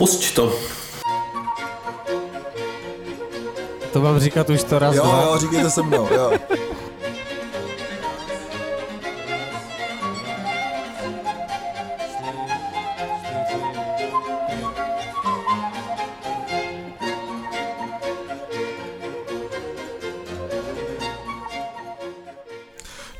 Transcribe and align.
Pusť 0.00 0.34
to. 0.34 0.48
To 3.92 4.00
mám 4.00 4.18
říkat 4.20 4.50
už 4.50 4.64
to 4.64 4.78
raz, 4.78 4.94
Jo, 4.96 5.02
dva. 5.02 5.22
jo, 5.22 5.38
říkejte 5.38 5.70
se 5.70 5.82
mnou, 5.82 6.08
jo. 6.14 6.32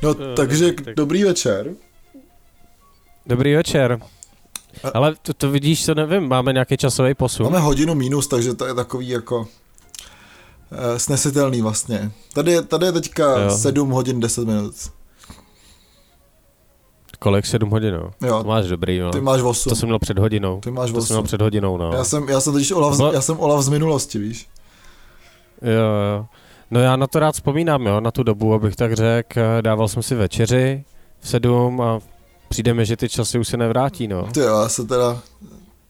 No, 0.03 0.13
takže 0.35 0.71
tak- 0.73 0.95
dobrý 0.95 1.23
večer. 1.23 1.73
Dobrý 3.25 3.55
večer. 3.55 3.99
Ale 4.93 5.15
to, 5.21 5.33
to 5.33 5.51
vidíš, 5.51 5.85
to 5.85 5.95
nevím, 5.95 6.27
máme 6.27 6.53
nějaký 6.53 6.77
časový 6.77 7.13
posun. 7.13 7.43
Máme 7.45 7.59
hodinu 7.59 7.95
minus, 7.95 8.27
takže 8.27 8.53
to 8.53 8.65
je 8.65 8.73
takový 8.73 9.07
jako 9.09 9.47
eh, 10.71 10.99
snesitelný 10.99 11.61
vlastně. 11.61 12.11
Tady, 12.33 12.51
je- 12.51 12.61
tady 12.61 12.85
je 12.85 12.91
teďka 12.91 13.39
Jo. 13.39 13.49
7 13.57 13.89
hodin 13.89 14.19
10 14.19 14.47
minut. 14.47 14.73
Kolik? 17.19 17.45
7 17.45 17.69
hodin, 17.69 17.93
no. 17.93 18.27
Jo, 18.27 18.37
To 18.43 18.47
máš 18.47 18.67
dobrý, 18.67 18.99
no. 18.99 19.11
ty 19.11 19.21
máš 19.21 19.41
8. 19.41 19.69
To 19.69 19.75
jsem 19.75 19.87
měl 19.89 19.99
před 19.99 20.19
hodinou. 20.19 20.59
Ty 20.59 20.71
máš 20.71 20.91
To 20.91 21.01
jsem 21.01 21.13
měl 21.13 21.19
8. 21.19 21.25
před 21.27 21.41
hodinou, 21.41 21.77
no. 21.77 21.91
Já 21.93 22.03
jsem, 22.03 22.29
já 22.29 22.39
jsem 22.41 22.53
totiž 22.53 22.71
Olaf, 22.71 22.97
Bo- 22.97 23.11
já 23.13 23.21
jsem 23.21 23.39
Olaf 23.39 23.61
z 23.65 23.69
minulosti, 23.69 24.19
víš? 24.19 24.47
Jo, 25.61 25.71
jo. 26.17 26.25
No 26.71 26.79
já 26.79 26.95
na 26.95 27.07
to 27.07 27.19
rád 27.19 27.31
vzpomínám, 27.31 27.85
jo, 27.87 27.99
na 28.01 28.11
tu 28.11 28.23
dobu, 28.23 28.53
abych 28.53 28.75
tak 28.75 28.93
řekl. 28.93 29.41
Dával 29.61 29.87
jsem 29.87 30.03
si 30.03 30.15
večeři 30.15 30.83
v 31.19 31.27
sedm 31.29 31.81
a 31.81 31.99
přijde 32.51 32.73
mi, 32.73 32.85
že 32.85 32.97
ty 32.97 33.09
časy 33.09 33.39
už 33.39 33.47
se 33.47 33.57
nevrátí, 33.57 34.07
no. 34.07 34.27
Ty 34.33 34.39
jo, 34.39 34.61
já 34.61 34.69
se 34.69 34.83
teda, 34.83 35.21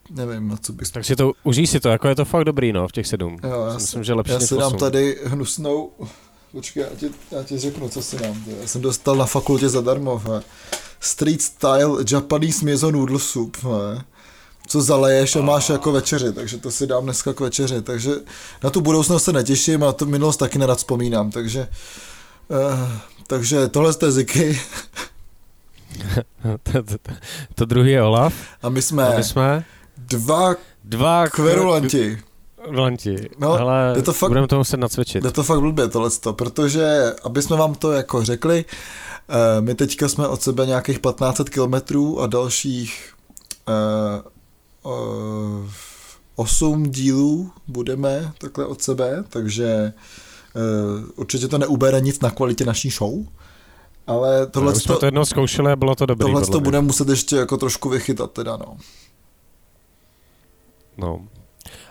nevím, 0.09 0.47
na 0.47 0.57
co 0.57 0.73
bych... 0.73 0.91
Tak 0.91 1.05
si 1.05 1.15
to, 1.15 1.31
užij 1.43 1.67
si 1.67 1.79
to, 1.79 1.89
jako 1.89 2.07
je 2.07 2.15
to 2.15 2.25
fakt 2.25 2.43
dobrý, 2.43 2.73
no, 2.73 2.87
v 2.87 2.91
těch 2.91 3.07
sedm. 3.07 3.37
Jo, 3.43 3.65
já, 3.67 3.73
Myslím, 3.73 4.03
si, 4.03 4.07
že 4.07 4.13
lepší 4.13 4.33
já 4.33 4.39
si 4.39 4.57
dám 4.57 4.73
tady 4.73 5.17
hnusnou... 5.25 5.91
Počkej, 6.51 6.83
já 6.83 6.89
ti, 6.95 7.09
já 7.31 7.43
ti 7.43 7.57
řeknu, 7.57 7.89
co 7.89 8.01
si 8.01 8.17
dám. 8.17 8.43
Já 8.61 8.67
jsem 8.67 8.81
dostal 8.81 9.15
na 9.15 9.25
fakultě 9.25 9.69
zadarmo. 9.69 10.17
He. 10.17 10.41
Street 10.99 11.41
style 11.41 12.03
Japanese 12.11 12.65
miso 12.65 12.91
noodle 12.91 13.19
soup. 13.19 13.57
He. 13.63 14.03
Co 14.67 14.81
zaleješ 14.81 15.35
a 15.35 15.41
máš 15.41 15.69
jako 15.69 15.91
večeři, 15.91 16.33
takže 16.33 16.57
to 16.57 16.71
si 16.71 16.87
dám 16.87 17.03
dneska 17.03 17.33
k 17.33 17.39
večeři. 17.39 17.81
Takže 17.81 18.11
na 18.63 18.69
tu 18.69 18.81
budoucnost 18.81 19.23
se 19.23 19.33
netěším 19.33 19.83
a 19.83 19.85
na 19.85 19.93
tu 19.93 20.05
minulost 20.05 20.37
taky 20.37 20.59
nerad 20.59 20.77
vzpomínám. 20.77 21.31
Takže, 21.31 21.67
uh, 22.47 22.91
takže 23.27 23.67
tohle 23.67 23.93
je 24.01 24.11
Ziky 24.11 24.61
to, 26.63 26.83
to, 26.83 26.97
to, 26.97 27.13
to 27.55 27.65
druhý 27.65 27.91
je 27.91 28.03
Olaf. 28.03 28.33
a 28.61 28.69
my 28.69 28.81
jsme, 28.81 29.07
A 29.07 29.17
my 29.17 29.23
jsme 29.23 29.65
dva 29.97 30.55
dva 30.83 31.27
kverulanti. 31.29 32.17
Kverulanti. 32.63 33.29
No, 33.39 33.51
Ale 33.51 33.93
je 33.95 34.01
to 34.01 34.13
fakt- 34.13 34.29
budeme 34.29 34.47
to 34.47 34.57
muset 34.57 34.77
nacvičit. 34.77 35.23
Jde 35.23 35.31
to 35.31 35.43
fakt 35.43 35.59
blbě 35.59 35.87
tohleto, 35.87 36.33
protože, 36.33 37.13
aby 37.23 37.41
jsme 37.41 37.57
vám 37.57 37.75
to 37.75 37.91
jako 37.91 38.23
řekli, 38.25 38.65
eh, 39.29 39.61
my 39.61 39.75
teďka 39.75 40.09
jsme 40.09 40.27
od 40.27 40.41
sebe 40.41 40.65
nějakých 40.65 40.99
1500 40.99 41.49
kilometrů 41.49 42.21
a 42.21 42.27
dalších 42.27 43.13
eh, 43.69 44.21
eh, 44.85 45.69
8 46.35 46.83
dílů 46.91 47.51
budeme 47.67 48.31
takhle 48.37 48.65
od 48.65 48.81
sebe, 48.81 49.23
takže 49.29 49.65
eh, 49.65 51.11
určitě 51.15 51.47
to 51.47 51.57
neubere 51.57 52.01
nic 52.01 52.19
na 52.19 52.29
kvalitě 52.29 52.65
naší 52.65 52.89
show, 52.89 53.13
ale 54.07 54.47
tohle 54.47 54.73
Už 54.73 54.83
jsme 54.83 54.95
to 54.95 55.05
jednou 55.05 55.25
zkoušeli 55.25 55.71
a 55.71 55.75
bylo 55.75 55.95
to 55.95 56.05
dobrý. 56.05 56.25
tohle 56.25 56.45
to 56.45 56.51
mě. 56.51 56.61
budeme 56.61 56.87
muset 56.87 57.09
ještě 57.09 57.35
jako 57.35 57.57
trošku 57.57 57.89
vychytat 57.89 58.31
teda 58.31 58.57
no. 58.57 58.77
No. 60.97 61.21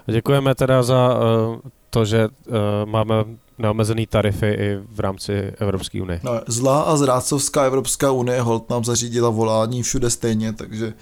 Děkujeme 0.07 0.55
teda 0.55 0.83
za 0.83 1.15
uh, 1.15 1.57
to, 1.91 2.05
že 2.05 2.29
uh, 2.29 2.55
máme 2.85 3.15
neomezený 3.59 4.07
tarify 4.07 4.47
i 4.47 4.79
v 4.93 5.01
rámci 5.01 5.33
Evropské 5.59 6.03
unie. 6.03 6.21
no. 6.25 6.41
Zlá 6.47 6.83
a 6.83 6.97
zrádcovská 6.97 7.63
Evropská 7.65 8.11
unie 8.11 8.41
hold 8.41 8.71
nám 8.71 8.85
zařídila 8.85 9.31
volání 9.31 9.83
všude 9.83 10.11
stejně, 10.11 10.53
takže 10.53 10.95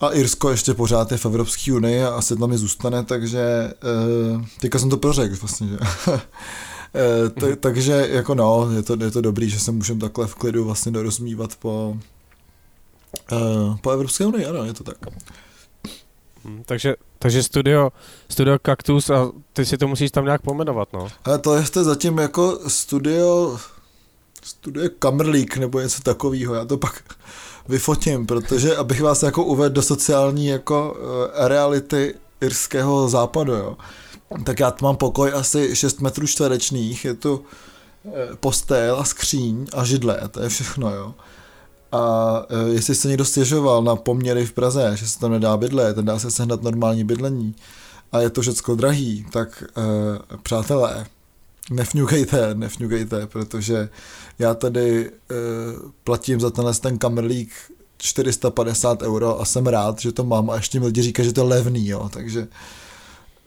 a 0.00 0.10
Irsko 0.10 0.50
ještě 0.50 0.74
pořád 0.74 1.12
je 1.12 1.18
v 1.18 1.26
Evropské 1.26 1.72
unii 1.72 2.04
a 2.04 2.08
asi 2.08 2.36
tam 2.36 2.52
i 2.52 2.58
zůstane, 2.58 3.04
takže 3.04 3.72
uh, 4.34 4.42
teďka 4.60 4.78
jsem 4.78 4.90
to 4.90 4.96
prořekl 4.96 5.36
vlastně, 5.40 5.68
že? 5.68 5.76
Eh, 6.94 7.28
t- 7.30 7.56
takže 7.56 8.08
jako 8.10 8.34
no, 8.34 8.70
je 8.76 8.82
to, 8.82 8.96
je 9.04 9.10
to 9.10 9.20
dobrý, 9.20 9.50
že 9.50 9.60
se 9.60 9.72
můžeme 9.72 10.00
takhle 10.00 10.26
v 10.26 10.34
klidu 10.34 10.64
vlastně 10.64 10.92
dorozmívat 10.92 11.56
po, 11.56 11.96
uh, 13.32 13.76
po 13.76 13.90
Evropské 13.90 14.26
unii, 14.26 14.46
ano, 14.46 14.64
je 14.64 14.72
to 14.74 14.84
tak. 14.84 14.96
Hm, 16.44 16.62
takže, 16.66 16.94
takže 17.18 17.42
studio, 17.42 17.92
studio 18.28 18.58
Kaktus 18.58 19.10
a 19.10 19.30
ty 19.52 19.66
si 19.66 19.78
to 19.78 19.88
musíš 19.88 20.10
tam 20.10 20.24
nějak 20.24 20.42
pomenovat, 20.42 20.88
no. 20.92 21.08
Ale 21.24 21.38
to 21.38 21.56
je 21.56 21.62
to 21.62 21.84
zatím 21.84 22.18
jako 22.18 22.58
studio, 22.68 23.58
studio 24.42 24.90
Kamrlík 24.98 25.56
nebo 25.56 25.80
něco 25.80 26.02
takového, 26.02 26.54
já 26.54 26.64
to 26.64 26.76
pak 26.78 27.02
vyfotím, 27.68 28.26
protože 28.26 28.76
abych 28.76 29.02
vás 29.02 29.22
jako 29.22 29.44
uvedl 29.44 29.74
do 29.74 29.82
sociální 29.82 30.46
jako 30.46 30.92
uh, 30.98 31.46
reality 31.48 32.14
irského 32.40 33.08
západu, 33.08 33.52
jo. 33.52 33.76
Tak 34.44 34.60
já 34.60 34.74
mám 34.82 34.96
pokoj 34.96 35.32
asi 35.34 35.76
6 35.76 36.00
metrů 36.00 36.26
čtverečných, 36.26 37.04
je 37.04 37.14
tu 37.14 37.44
eh, 38.06 38.10
postel 38.40 38.96
a 39.00 39.04
skříň 39.04 39.66
a 39.72 39.84
židle, 39.84 40.20
to 40.30 40.42
je 40.42 40.48
všechno, 40.48 40.94
jo. 40.94 41.14
A 41.92 42.42
eh, 42.50 42.68
jestli 42.68 42.94
se 42.94 43.08
někdo 43.08 43.24
stěžoval 43.24 43.82
na 43.82 43.96
poměry 43.96 44.46
v 44.46 44.52
Praze, 44.52 44.92
že 44.94 45.08
se 45.08 45.18
tam 45.18 45.30
nedá 45.30 45.56
bydlet, 45.56 45.96
nedá 45.96 46.18
se 46.18 46.30
sehnat 46.30 46.62
normální 46.62 47.04
bydlení 47.04 47.54
a 48.12 48.20
je 48.20 48.30
to 48.30 48.42
všecko 48.42 48.74
drahý, 48.74 49.26
tak 49.32 49.64
uh, 49.76 49.84
přátelé, 50.42 51.06
nefňukejte, 51.70 52.54
nefňukejte, 52.54 53.26
protože 53.26 53.88
já 54.38 54.54
tady 54.54 55.10
uh, 55.10 55.90
platím 56.04 56.40
za 56.40 56.50
tenhle 56.50 56.74
ten 56.74 56.98
kamerlík 56.98 57.50
450 57.98 59.02
euro 59.02 59.40
a 59.40 59.44
jsem 59.44 59.66
rád, 59.66 60.00
že 60.00 60.12
to 60.12 60.24
mám 60.24 60.50
a 60.50 60.56
ještě 60.56 60.80
mi 60.80 60.86
lidi 60.86 61.02
říkají, 61.02 61.28
že 61.28 61.32
to 61.32 61.40
je 61.40 61.46
levný, 61.46 61.88
jo, 61.88 62.08
takže 62.12 62.48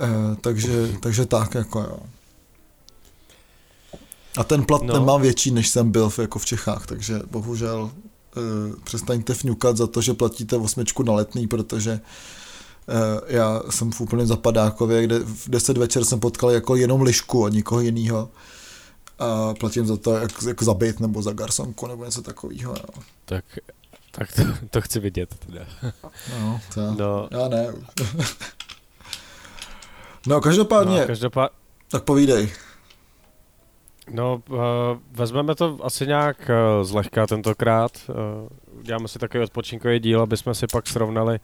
uh, 0.01 0.35
takže, 0.41 0.89
takže 0.99 1.25
tak, 1.25 1.55
jako 1.55 1.79
jo. 1.79 1.99
A 4.37 4.43
ten 4.43 4.65
plat 4.65 4.81
No. 4.81 4.87
no. 4.87 4.93
ten 4.93 5.05
mám 5.05 5.21
větší, 5.21 5.51
než 5.51 5.69
jsem 5.69 5.91
byl 5.91 6.09
v, 6.09 6.19
jako 6.19 6.39
v 6.39 6.45
Čechách, 6.45 6.85
takže 6.85 7.21
bohužel 7.31 7.81
uh, 7.81 8.75
přestaňte 8.83 9.33
fňukat 9.33 9.77
za 9.77 9.87
to, 9.87 10.01
že 10.01 10.13
platíte 10.13 10.57
osmičku 10.57 11.03
na 11.03 11.13
letný, 11.13 11.47
protože 11.47 11.99
uh, 12.87 12.95
já 13.27 13.61
jsem 13.69 13.91
v 13.91 14.01
úplném 14.01 14.27
zapadákově, 14.27 15.03
kde 15.03 15.19
v 15.19 15.49
10 15.49 15.77
večer 15.77 16.05
jsem 16.05 16.19
potkal 16.19 16.51
jako 16.51 16.75
jenom 16.75 17.01
lišku 17.01 17.45
a 17.45 17.49
nikoho 17.49 17.81
jiného 17.81 18.29
a 19.19 19.53
platím 19.53 19.85
za 19.87 19.97
to 19.97 20.13
jak, 20.17 20.31
jako 20.47 20.65
za 20.65 20.73
byt 20.73 20.99
nebo 20.99 21.21
za 21.21 21.33
garsonku 21.33 21.87
nebo 21.87 22.05
něco 22.05 22.21
takového. 22.21 22.73
No. 22.73 23.03
Tak, 23.25 23.45
tak 24.11 24.31
to, 24.35 24.41
to 24.69 24.81
chci 24.81 24.99
vidět 24.99 25.35
teda. 25.45 25.65
No, 26.39 26.61
to 26.73 26.93
No, 26.93 27.27
já 27.31 27.47
ne. 27.47 27.73
No, 30.27 30.41
každopádně, 30.41 30.99
no 30.99 31.07
každopád, 31.07 31.51
tak 31.91 32.03
povídej. 32.03 32.49
no 34.11 34.41
uh, 34.49 34.57
vezmeme 35.11 35.55
to 35.55 35.77
asi 35.83 36.07
nějak 36.07 36.37
uh, 36.49 36.83
zlehka 36.83 37.27
tentokrát. 37.27 37.91
Uh, 38.09 38.79
uděláme 38.79 39.07
si 39.07 39.19
takový 39.19 39.43
odpočinkový 39.43 39.99
díl, 39.99 40.21
aby 40.21 40.37
jsme 40.37 40.55
si 40.55 40.67
pak 40.67 40.87
srovnali 40.87 41.39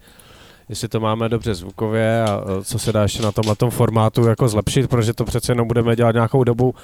jestli 0.68 0.88
to 0.88 1.00
máme 1.00 1.28
dobře 1.28 1.54
zvukově 1.54 2.24
a 2.24 2.36
uh, 2.36 2.62
co 2.62 2.78
se 2.78 2.92
dá 2.92 3.02
ještě 3.02 3.22
na 3.22 3.32
tomhle 3.32 3.56
formátu 3.70 4.26
jako 4.26 4.48
zlepšit, 4.48 4.90
protože 4.90 5.12
to 5.14 5.24
přece 5.24 5.52
jenom 5.52 5.68
budeme 5.68 5.96
dělat 5.96 6.14
nějakou 6.14 6.44
dobu, 6.44 6.74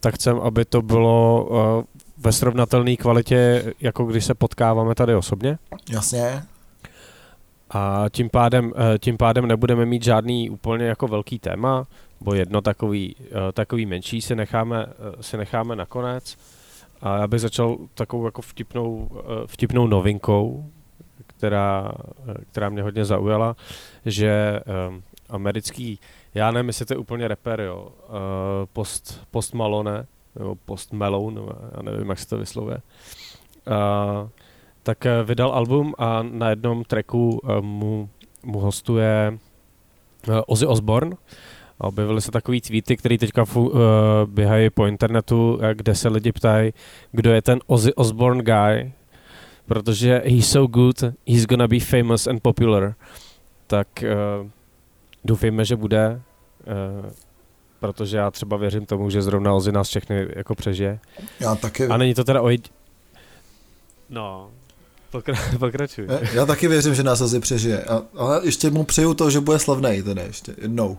tak 0.00 0.14
chcem, 0.14 0.40
aby 0.40 0.64
to 0.64 0.82
bylo 0.82 1.44
uh, 1.44 1.84
ve 2.18 2.32
srovnatelné 2.32 2.96
kvalitě, 2.96 3.72
jako 3.80 4.04
když 4.04 4.24
se 4.24 4.34
potkáváme 4.34 4.94
tady 4.94 5.14
osobně. 5.14 5.58
Jasně. 5.90 6.42
A 7.70 8.04
tím 8.10 8.30
pádem, 8.30 8.72
eh, 8.76 8.98
tím 8.98 9.16
pádem 9.16 9.46
nebudeme 9.46 9.86
mít 9.86 10.04
žádný 10.04 10.50
úplně 10.50 10.84
jako 10.84 11.08
velký 11.08 11.38
téma, 11.38 11.86
bo 12.20 12.34
jedno 12.34 12.60
takový, 12.60 13.16
eh, 13.20 13.52
takový 13.52 13.86
menší 13.86 14.20
si 14.20 14.36
necháme, 14.36 14.86
eh, 14.86 15.22
si 15.22 15.36
necháme 15.36 15.76
nakonec. 15.76 16.38
A 17.02 17.18
já 17.18 17.26
bych 17.26 17.40
začal 17.40 17.78
takovou 17.94 18.24
jako 18.24 18.42
vtipnou, 18.42 19.08
vtipnou 19.46 19.86
novinkou, 19.86 20.70
která, 21.26 21.92
která 22.50 22.68
mě 22.68 22.82
hodně 22.82 23.04
zaujala, 23.04 23.56
že 24.06 24.30
eh, 24.30 24.62
americký, 25.28 25.98
já 26.34 26.50
nevím, 26.50 26.68
jestli 26.68 26.84
to 26.84 26.94
je 26.94 26.98
úplně 26.98 27.28
rapper, 27.28 27.60
jo, 27.60 27.88
post, 28.72 29.26
post 29.30 29.54
Malone, 29.54 30.06
nebo 30.38 30.54
post 30.54 30.92
Malone, 30.92 31.40
já 31.76 31.82
nevím, 31.82 32.08
jak 32.08 32.18
se 32.18 32.28
to 32.28 32.38
vyslovuje. 32.38 32.78
Tak 34.82 35.06
eh, 35.06 35.22
vydal 35.24 35.52
album 35.52 35.94
a 35.98 36.22
na 36.22 36.50
jednom 36.50 36.84
tracku 36.84 37.40
eh, 37.44 37.60
mu, 37.60 38.08
mu 38.42 38.58
hostuje 38.58 39.38
eh, 40.28 40.42
Ozzy 40.46 40.66
Osbourne. 40.66 41.16
A 41.80 41.84
objevily 41.84 42.20
se 42.20 42.30
takový 42.30 42.60
tweety, 42.60 42.96
které 42.96 43.18
teďka 43.18 43.44
fu, 43.44 43.68
uh, 43.68 43.78
běhají 44.26 44.70
po 44.70 44.86
internetu, 44.86 45.60
kde 45.74 45.94
se 45.94 46.08
lidi 46.08 46.32
ptají, 46.32 46.72
kdo 47.12 47.32
je 47.32 47.42
ten 47.42 47.60
Ozzy 47.66 47.94
Osbourne 47.94 48.42
guy, 48.42 48.92
protože 49.66 50.22
he's 50.24 50.50
so 50.50 50.66
good, 50.66 51.04
he's 51.26 51.46
gonna 51.46 51.68
be 51.68 51.80
famous 51.80 52.26
and 52.26 52.42
popular. 52.42 52.94
tak 53.66 53.88
uh, 54.02 54.48
doufejme, 55.24 55.64
že 55.64 55.76
bude, 55.76 56.20
uh, 57.00 57.10
protože 57.80 58.16
já 58.16 58.30
třeba 58.30 58.56
věřím 58.56 58.86
tomu, 58.86 59.10
že 59.10 59.22
zrovna 59.22 59.54
Ozzy 59.54 59.72
nás 59.72 59.88
všechny 59.88 60.26
jako 60.36 60.54
přežije. 60.54 60.98
Já 61.40 61.54
taky. 61.54 61.86
A 61.86 61.96
není 61.96 62.14
to 62.14 62.24
teda 62.24 62.42
ojď... 62.42 62.70
No, 64.10 64.50
pokra- 65.12 65.58
pokračuj. 65.58 66.06
Já, 66.08 66.34
já 66.34 66.46
taky 66.46 66.68
věřím, 66.68 66.94
že 66.94 67.02
nás 67.02 67.20
Ozzy 67.20 67.40
přežije. 67.40 67.84
A, 67.84 68.02
ale 68.16 68.40
ještě 68.44 68.70
mu 68.70 68.84
přeju 68.84 69.14
to, 69.14 69.30
že 69.30 69.40
bude 69.40 69.58
slavný 69.58 70.02
teda 70.02 70.22
ještě 70.22 70.54
jednou. 70.58 70.98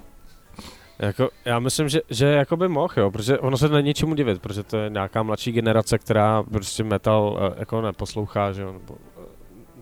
Jako, 1.00 1.30
já 1.46 1.60
myslím, 1.60 1.90
že, 1.90 2.02
že 2.10 2.25
jako 2.25 2.58
by 2.58 2.68
mohl, 2.68 2.94
jo, 2.98 3.12
protože 3.12 3.40
ono 3.40 3.58
se 3.58 3.69
není 3.69 3.94
čemu 3.94 4.16
divit, 4.16 4.42
protože 4.42 4.63
to 4.63 4.78
je 4.78 4.90
nějaká 4.90 5.24
mladší 5.24 5.52
generace, 5.52 5.98
která 5.98 6.44
prostě 6.44 6.84
metal 6.84 7.40
uh, 7.52 7.60
jako 7.60 7.81
neposlouchá, 7.81 8.52
že 8.52 8.62
jo, 8.62 8.74
nebo 8.74 8.94
uh, 8.94 9.24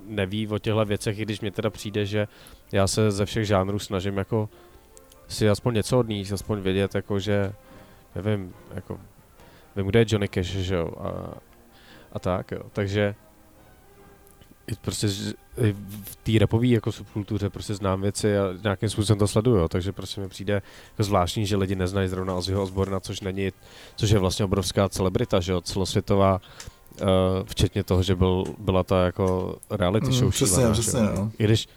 neví 0.06 0.48
o 0.48 0.60
těchto 0.60 0.86
věcech, 0.86 1.20
i 1.20 1.22
když 1.22 1.42
mi 1.42 1.52
teda 1.52 1.70
přijde, 1.70 2.06
že 2.06 2.28
já 2.72 2.88
se 2.88 3.12
ze 3.12 3.26
všech 3.26 3.46
žánrů 3.46 3.80
snažím 3.80 4.18
jako 4.18 4.50
si 5.28 5.50
aspoň 5.50 5.74
něco 5.74 6.00
odníst, 6.00 6.34
aspoň 6.34 6.60
vědět, 6.60 6.96
jako 6.96 7.20
že, 7.20 7.54
nevím, 8.16 8.54
jako, 8.76 9.00
vím, 9.76 9.88
kde 9.88 10.00
je 10.00 10.06
Johnny 10.10 10.28
Cash, 10.28 10.48
že 10.48 10.76
jo, 10.76 10.92
a, 11.00 11.38
a 12.14 12.20
tak, 12.20 12.52
jo, 12.52 12.62
takže 12.74 13.16
prostě 14.82 15.08
v 16.04 16.16
té 16.24 16.32
repové 16.40 16.68
jako 16.68 16.92
subkultuře 16.92 17.50
prostě 17.50 17.74
znám 17.74 18.02
věci 18.02 18.38
a 18.38 18.44
nějakým 18.64 18.90
způsobem 18.90 19.20
to 19.20 19.28
sleduju, 19.28 19.68
takže 19.68 19.92
prostě 19.92 20.22
mi 20.22 20.30
přijde 20.30 20.54
jako 20.54 21.04
zvláštní, 21.04 21.46
že 21.46 21.58
lidi 21.58 21.76
neznají 21.76 22.08
zrovna 22.08 22.36
Ozzyho 22.36 22.64
Osborna, 22.64 23.00
což 23.00 23.22
není, 23.22 23.52
což 23.96 24.10
je 24.10 24.20
vlastně 24.20 24.46
obrovská 24.46 24.90
celebrita, 24.90 25.40
že 25.40 25.52
jo, 25.52 25.62
celosvětová, 25.62 26.42
uh, 27.02 27.08
včetně 27.46 27.84
toho, 27.84 28.04
že 28.04 28.16
byl, 28.16 28.44
byla 28.58 28.84
ta 28.84 29.06
jako 29.06 29.58
reality 29.70 30.12
show 30.12 30.24
mm, 30.24 30.32
přesně, 30.32 30.56
šílená, 30.56 30.74
přesně, 30.74 31.00
no. 31.02 31.32
I 31.40 31.44
když, 31.44 31.68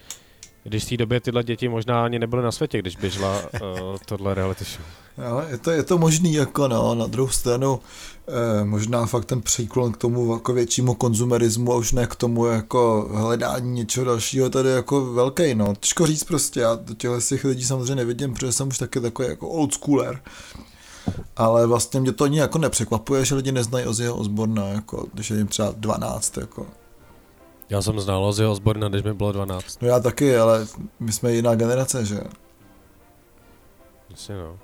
když 0.64 0.85
v 0.85 0.88
té 0.88 0.97
době 0.97 1.20
tyhle 1.20 1.44
děti 1.44 1.69
možná 1.69 2.05
ani 2.05 2.19
nebyly 2.19 2.43
na 2.43 2.53
světě, 2.53 2.79
když 2.79 2.97
běžela 2.97 3.41
uh, 3.41 3.97
tohle 4.06 4.35
reality 4.35 4.64
show. 4.64 4.87
Jo, 5.19 5.43
je 5.49 5.59
to, 5.59 5.70
je 5.70 5.82
to 5.82 5.99
možný, 5.99 6.35
jako 6.35 6.69
no, 6.69 6.94
na 6.94 7.06
druhou 7.06 7.29
stranu 7.29 7.81
eh, 8.29 8.64
možná 8.64 9.06
fakt 9.06 9.25
ten 9.25 9.43
příklon 9.43 9.93
k 9.93 9.97
tomu 9.97 10.32
jako 10.32 10.53
většímu 10.53 10.94
konzumerismu 10.94 11.73
a 11.73 11.76
už 11.76 11.93
ne 11.93 12.06
k 12.06 12.14
tomu 12.14 12.47
jako 12.47 13.11
hledání 13.12 13.70
něčeho 13.70 14.06
dalšího 14.06 14.50
tady 14.50 14.69
jako 14.69 15.12
velký, 15.12 15.55
no. 15.55 15.75
Těžko 15.81 16.06
říct 16.06 16.25
prostě, 16.25 16.61
já 16.61 16.75
do 16.75 16.94
těchto 16.94 17.20
těch 17.20 17.44
lidí 17.44 17.64
samozřejmě 17.64 17.94
nevidím, 17.94 18.35
protože 18.35 18.53
jsem 18.53 18.69
už 18.69 18.79
taky 18.79 19.00
takový 19.00 19.29
jako 19.29 19.49
old 19.49 19.75
schooler. 19.75 20.20
Ale 21.37 21.67
vlastně 21.67 22.00
mě 22.00 22.12
to 22.12 22.25
ani 22.25 22.38
jako 22.38 22.59
nepřekvapuje, 22.59 23.25
že 23.25 23.35
lidi 23.35 23.53
neznají 23.53 23.87
Ozzyho 23.87 24.17
Osborna, 24.17 24.69
jako, 24.69 25.06
když 25.14 25.31
je 25.31 25.37
jim 25.37 25.47
třeba 25.47 25.75
12, 25.76 26.37
jako. 26.37 26.67
Já 27.72 27.82
jsem 27.82 28.00
znal 28.00 28.24
Ozzyho 28.24 28.52
Osborna, 28.52 28.88
když 28.88 29.02
mi 29.02 29.14
bylo 29.14 29.32
12. 29.32 29.82
No 29.82 29.88
já 29.88 30.00
taky, 30.00 30.36
ale 30.36 30.66
my 31.00 31.12
jsme 31.12 31.32
jiná 31.32 31.54
generace, 31.54 32.04
že? 32.04 32.20
Jasně 34.10 34.34
no. 34.34 34.58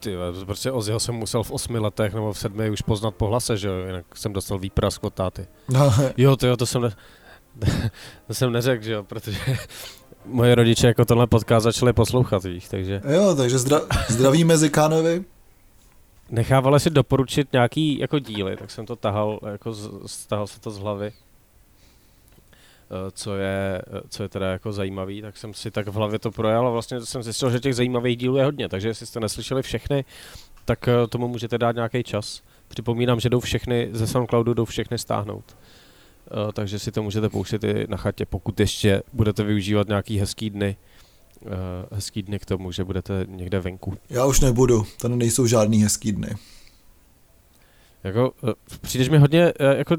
Ty, 0.00 0.16
prostě 0.46 0.72
Ozzyho 0.72 1.00
jsem 1.00 1.14
musel 1.14 1.42
v 1.42 1.50
osmi 1.50 1.78
letech 1.78 2.14
nebo 2.14 2.32
v 2.32 2.38
sedmi 2.38 2.70
už 2.70 2.82
poznat 2.82 3.14
po 3.14 3.26
hlase, 3.26 3.56
že 3.56 3.68
jo, 3.68 3.74
jinak 3.86 4.16
jsem 4.16 4.32
dostal 4.32 4.58
výprask 4.58 5.04
od 5.04 5.14
táty. 5.14 5.46
No. 5.68 5.94
Jo, 6.16 6.36
to 6.36 6.46
jo, 6.46 6.56
to 6.56 6.66
jsem, 6.66 6.82
ne, 6.82 6.90
to 8.26 8.34
jsem 8.34 8.52
neřekl, 8.52 8.84
že 8.84 8.92
jo, 8.92 9.02
protože 9.02 9.38
moje 10.26 10.54
rodiče 10.54 10.86
jako 10.86 11.04
tenhle 11.04 11.26
podcast 11.26 11.64
začali 11.64 11.92
poslouchat, 11.92 12.44
víš, 12.44 12.68
takže... 12.68 13.02
Jo, 13.08 13.34
takže 13.34 13.58
zdra, 13.58 13.80
zdraví 14.08 14.44
mezi 14.44 14.70
Kánovi. 14.70 15.24
Nechávali 16.30 16.80
si 16.80 16.90
doporučit 16.90 17.52
nějaký 17.52 17.98
jako 17.98 18.18
díly, 18.18 18.56
tak 18.56 18.70
jsem 18.70 18.86
to 18.86 18.96
tahal, 18.96 19.40
jako 19.52 19.72
z, 19.72 20.26
tahal 20.26 20.46
se 20.46 20.60
to 20.60 20.70
z 20.70 20.78
hlavy. 20.78 21.12
Eh, 22.92 23.10
co 23.14 23.36
je, 23.36 23.82
eh, 23.86 24.00
co 24.08 24.22
je 24.22 24.28
teda 24.28 24.52
jako 24.52 24.72
zajímavý, 24.72 25.22
tak 25.22 25.36
jsem 25.36 25.54
si 25.54 25.70
tak 25.70 25.88
v 25.88 25.92
hlavě 25.92 26.18
to 26.18 26.30
projel 26.30 26.66
a 26.66 26.70
vlastně 26.70 27.00
jsem 27.00 27.22
zjistil, 27.22 27.50
že 27.50 27.60
těch 27.60 27.74
zajímavých 27.74 28.16
dílů 28.16 28.36
je 28.36 28.44
hodně, 28.44 28.68
takže 28.68 28.88
jestli 28.88 29.06
jste 29.06 29.20
neslyšeli 29.20 29.62
všechny, 29.62 30.04
tak 30.64 30.88
eh, 30.88 31.06
tomu 31.06 31.28
můžete 31.28 31.58
dát 31.58 31.74
nějaký 31.74 32.02
čas. 32.02 32.42
Připomínám, 32.68 33.20
že 33.20 33.28
jdou 33.28 33.40
všechny, 33.40 33.88
ze 33.92 34.06
SoundCloudu 34.06 34.54
jdou 34.54 34.64
všechny 34.64 34.98
stáhnout. 34.98 35.56
Takže 36.52 36.78
si 36.78 36.92
to 36.92 37.02
můžete 37.02 37.28
pouštět 37.28 37.64
i 37.64 37.86
na 37.88 37.96
chatě, 37.96 38.26
pokud 38.26 38.60
ještě 38.60 39.02
budete 39.12 39.42
využívat 39.42 39.88
nějaký 39.88 40.18
hezký 40.18 40.50
dny, 40.50 40.76
hezký 41.92 42.22
dny 42.22 42.38
k 42.38 42.46
tomu, 42.46 42.72
že 42.72 42.84
budete 42.84 43.26
někde 43.28 43.60
venku. 43.60 43.98
Já 44.10 44.26
už 44.26 44.40
nebudu, 44.40 44.86
tady 45.00 45.16
nejsou 45.16 45.46
žádný 45.46 45.82
hezký 45.82 46.12
dny. 46.12 46.28
Jako, 48.04 48.32
přijdeš 48.80 49.08
mi 49.08 49.18
hodně 49.18 49.52
jako 49.76 49.96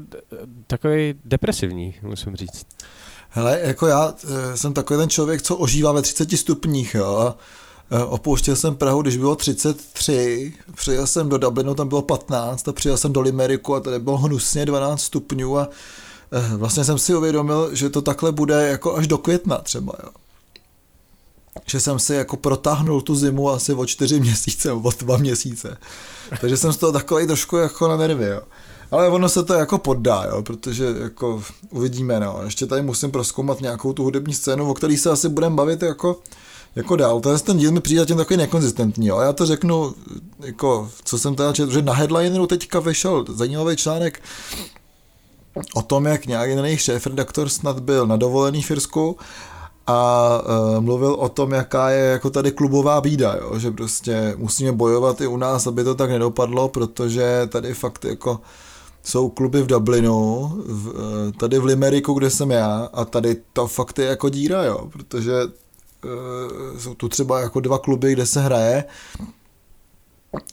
takový 0.66 1.14
depresivní, 1.24 1.94
musím 2.02 2.36
říct. 2.36 2.66
Hele, 3.36 3.60
jako 3.62 3.86
já 3.86 4.14
eh, 4.24 4.56
jsem 4.56 4.72
takový 4.72 4.98
ten 4.98 5.10
člověk, 5.10 5.42
co 5.42 5.56
ožívá 5.56 5.92
ve 5.92 6.02
30 6.02 6.30
stupních, 6.30 6.94
jo. 6.94 7.34
Eh, 7.90 8.04
opouštěl 8.04 8.56
jsem 8.56 8.76
Prahu, 8.76 9.02
když 9.02 9.16
bylo 9.16 9.36
33, 9.36 10.52
přijel 10.74 11.06
jsem 11.06 11.28
do 11.28 11.38
Dublinu, 11.38 11.74
tam 11.74 11.88
bylo 11.88 12.02
15 12.02 12.68
a 12.68 12.72
přijel 12.72 12.96
jsem 12.96 13.12
do 13.12 13.20
Limeriku 13.20 13.74
a 13.74 13.80
tady 13.80 13.98
bylo 13.98 14.16
hnusně 14.16 14.66
12 14.66 15.02
stupňů 15.02 15.58
a 15.58 15.68
eh, 16.32 16.56
vlastně 16.56 16.84
jsem 16.84 16.98
si 16.98 17.14
uvědomil, 17.14 17.74
že 17.74 17.90
to 17.90 18.02
takhle 18.02 18.32
bude 18.32 18.68
jako 18.68 18.96
až 18.96 19.06
do 19.06 19.18
května 19.18 19.58
třeba, 19.58 19.92
jo. 20.02 20.10
Že 21.66 21.80
jsem 21.80 21.98
si 21.98 22.14
jako 22.14 22.36
protáhnul 22.36 23.00
tu 23.00 23.14
zimu 23.14 23.50
asi 23.50 23.74
o 23.74 23.86
čtyři 23.86 24.20
měsíce, 24.20 24.72
o 24.72 24.90
dva 24.98 25.16
měsíce. 25.16 25.76
Takže 26.40 26.56
jsem 26.56 26.72
z 26.72 26.76
toho 26.76 26.92
takový 26.92 27.26
trošku 27.26 27.56
jako 27.56 27.88
na 27.88 27.96
nervy, 27.96 28.26
jo. 28.26 28.40
Ale 28.90 29.08
ono 29.08 29.28
se 29.28 29.44
to 29.44 29.54
jako 29.54 29.78
poddá, 29.78 30.24
jo, 30.24 30.42
protože 30.42 30.84
jako 31.02 31.42
uvidíme, 31.70 32.20
no. 32.20 32.40
Ještě 32.44 32.66
tady 32.66 32.82
musím 32.82 33.10
proskoumat 33.10 33.60
nějakou 33.60 33.92
tu 33.92 34.02
hudební 34.02 34.34
scénu, 34.34 34.70
o 34.70 34.74
který 34.74 34.96
se 34.96 35.10
asi 35.10 35.28
budeme 35.28 35.56
bavit 35.56 35.82
jako, 35.82 36.20
jako 36.76 36.96
dál. 36.96 37.20
Ten, 37.20 37.38
ten 37.38 37.58
díl 37.58 37.72
mi 37.72 37.80
přijde 37.80 38.00
zatím 38.00 38.16
takový 38.16 38.36
nekonzistentní, 38.36 39.06
jo. 39.06 39.20
Já 39.20 39.32
to 39.32 39.46
řeknu, 39.46 39.94
jako, 40.40 40.90
co 41.04 41.18
jsem 41.18 41.34
teda 41.34 41.52
četl, 41.52 41.72
že 41.72 41.82
na 41.82 41.92
headlineru 41.94 42.46
teďka 42.46 42.80
vyšel 42.80 43.24
zajímavý 43.28 43.76
článek 43.76 44.22
o 45.74 45.82
tom, 45.82 46.04
jak 46.04 46.26
nějaký 46.26 46.52
jejich 46.52 46.80
šéf-redaktor 46.80 47.48
snad 47.48 47.80
byl 47.80 48.06
na 48.06 48.16
dovolený 48.16 48.62
v 48.62 48.70
Irsku 48.70 49.16
a 49.86 50.40
uh, 50.42 50.80
mluvil 50.80 51.12
o 51.12 51.28
tom, 51.28 51.52
jaká 51.52 51.90
je 51.90 52.04
jako 52.04 52.30
tady 52.30 52.52
klubová 52.52 53.00
bída, 53.00 53.34
jo? 53.34 53.58
že 53.58 53.70
prostě 53.70 54.34
musíme 54.36 54.72
bojovat 54.72 55.20
i 55.20 55.26
u 55.26 55.36
nás, 55.36 55.66
aby 55.66 55.84
to 55.84 55.94
tak 55.94 56.10
nedopadlo, 56.10 56.68
protože 56.68 57.48
tady 57.48 57.74
fakt 57.74 58.04
jako 58.04 58.40
jsou 59.02 59.28
kluby 59.28 59.62
v 59.62 59.66
Dublinu, 59.66 60.48
v, 60.66 60.88
eh, 60.88 61.32
tady 61.32 61.58
v 61.58 61.64
Limeriku, 61.64 62.14
kde 62.14 62.30
jsem 62.30 62.50
já, 62.50 62.88
a 62.92 63.04
tady 63.04 63.36
to 63.52 63.66
fakt 63.66 63.98
je 63.98 64.04
jako 64.04 64.28
díra, 64.28 64.64
jo, 64.64 64.88
protože 64.92 65.44
uh, 65.44 66.78
jsou 66.78 66.94
tu 66.94 67.08
třeba 67.08 67.40
jako 67.40 67.60
dva 67.60 67.78
kluby, 67.78 68.12
kde 68.12 68.26
se 68.26 68.40
hraje 68.40 68.84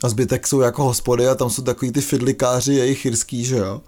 a 0.03 0.09
zbytek 0.09 0.47
jsou 0.47 0.59
jako 0.59 0.83
hospody 0.83 1.27
a 1.27 1.35
tam 1.35 1.49
jsou 1.49 1.61
takový 1.61 1.91
ty 1.91 2.01
fidlikáři 2.01 2.73
jejich 2.73 2.99
chyrský, 2.99 3.45
že 3.45 3.57
jo. 3.57 3.81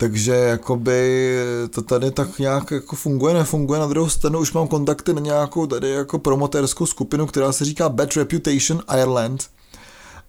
Takže 0.00 0.32
jakoby 0.32 1.34
to 1.70 1.82
tady 1.82 2.10
tak 2.10 2.38
nějak 2.38 2.70
jako 2.70 2.96
funguje, 2.96 3.34
nefunguje. 3.34 3.80
Na 3.80 3.86
druhou 3.86 4.08
stranu 4.08 4.38
už 4.38 4.52
mám 4.52 4.68
kontakty 4.68 5.12
na 5.12 5.20
nějakou 5.20 5.66
tady 5.66 5.90
jako 5.90 6.18
promotérskou 6.18 6.86
skupinu, 6.86 7.26
která 7.26 7.52
se 7.52 7.64
říká 7.64 7.88
Bad 7.88 8.16
Reputation 8.16 8.82
Ireland 8.94 9.44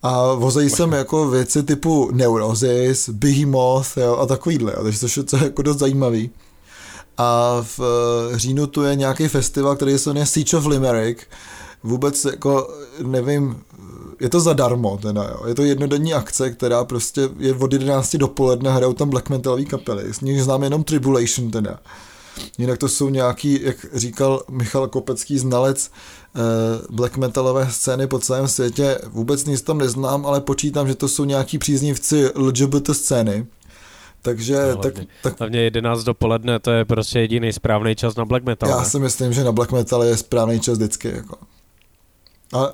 a 0.03 0.33
vozejí 0.33 0.69
sem 0.69 0.91
jako 0.91 1.29
věci 1.29 1.63
typu 1.63 2.09
Neurosis, 2.11 3.09
Behemoth 3.09 3.97
jo, 3.97 4.17
a 4.17 4.25
takovýhle, 4.25 4.73
jo, 4.77 4.83
takže 4.83 5.23
to 5.23 5.37
je 5.37 5.43
jako 5.43 5.61
dost 5.61 5.77
zajímavý. 5.77 6.29
A 7.17 7.57
v 7.61 7.79
eh, 7.79 8.39
říjnu 8.39 8.67
tu 8.67 8.83
je 8.83 8.95
nějaký 8.95 9.27
festival, 9.27 9.75
který 9.75 9.97
se 9.97 10.09
jmenuje 10.09 10.25
Siege 10.25 10.57
of 10.57 10.65
Limerick. 10.65 11.27
Vůbec 11.83 12.25
jako 12.25 12.73
nevím, 13.03 13.61
je 14.19 14.29
to 14.29 14.39
zadarmo 14.39 14.97
teda, 14.97 15.23
jo. 15.23 15.47
Je 15.47 15.55
to 15.55 15.63
jednodenní 15.63 16.13
akce, 16.13 16.49
která 16.49 16.83
prostě 16.83 17.29
je 17.37 17.53
od 17.53 17.73
11 17.73 18.15
do 18.15 18.27
poledne, 18.27 18.71
hrajou 18.71 18.93
tam 18.93 19.09
black 19.09 19.29
metalový 19.29 19.65
kapely. 19.65 20.13
Z 20.13 20.21
nich 20.21 20.43
znám 20.43 20.63
jenom 20.63 20.83
Tribulation 20.83 21.51
teda. 21.51 21.79
Jinak 22.57 22.77
to 22.77 22.89
jsou 22.89 23.09
nějaký, 23.09 23.59
jak 23.63 23.85
říkal 23.93 24.43
Michal 24.49 24.87
Kopecký, 24.87 25.39
znalec 25.39 25.91
eh, 26.35 26.39
black 26.89 27.17
metalové 27.17 27.71
scény 27.71 28.07
po 28.07 28.19
celém 28.19 28.47
světě. 28.47 28.99
Vůbec 29.07 29.45
nic 29.45 29.61
tam 29.61 29.77
neznám, 29.77 30.25
ale 30.25 30.41
počítám, 30.41 30.87
že 30.87 30.95
to 30.95 31.07
jsou 31.07 31.25
nějaký 31.25 31.57
příznivci 31.57 32.29
LGBT 32.35 32.89
scény. 32.91 33.47
Takže 34.21 34.71
no, 34.75 34.81
tak, 34.81 34.93
tak... 35.23 35.39
Hlavně 35.39 35.61
11 35.61 36.03
dopoledne, 36.03 36.59
to 36.59 36.71
je 36.71 36.85
prostě 36.85 37.19
jediný 37.19 37.53
správný 37.53 37.95
čas 37.95 38.15
na 38.15 38.25
black 38.25 38.43
metal. 38.43 38.69
Já 38.69 38.79
ne? 38.79 38.85
si 38.85 38.99
myslím, 38.99 39.33
že 39.33 39.43
na 39.43 39.51
black 39.51 39.71
metal 39.71 40.03
je 40.03 40.17
správný 40.17 40.59
čas 40.59 40.77
vždycky. 40.77 41.07
Jako. 41.07 41.37
A, 42.53 42.71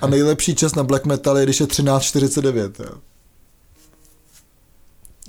a 0.00 0.06
nejlepší 0.06 0.54
čas 0.54 0.74
na 0.74 0.82
black 0.82 1.06
metal 1.06 1.38
je, 1.38 1.44
když 1.44 1.60
je 1.60 1.66
13.49. 1.66 2.72
Jo. 2.84 2.90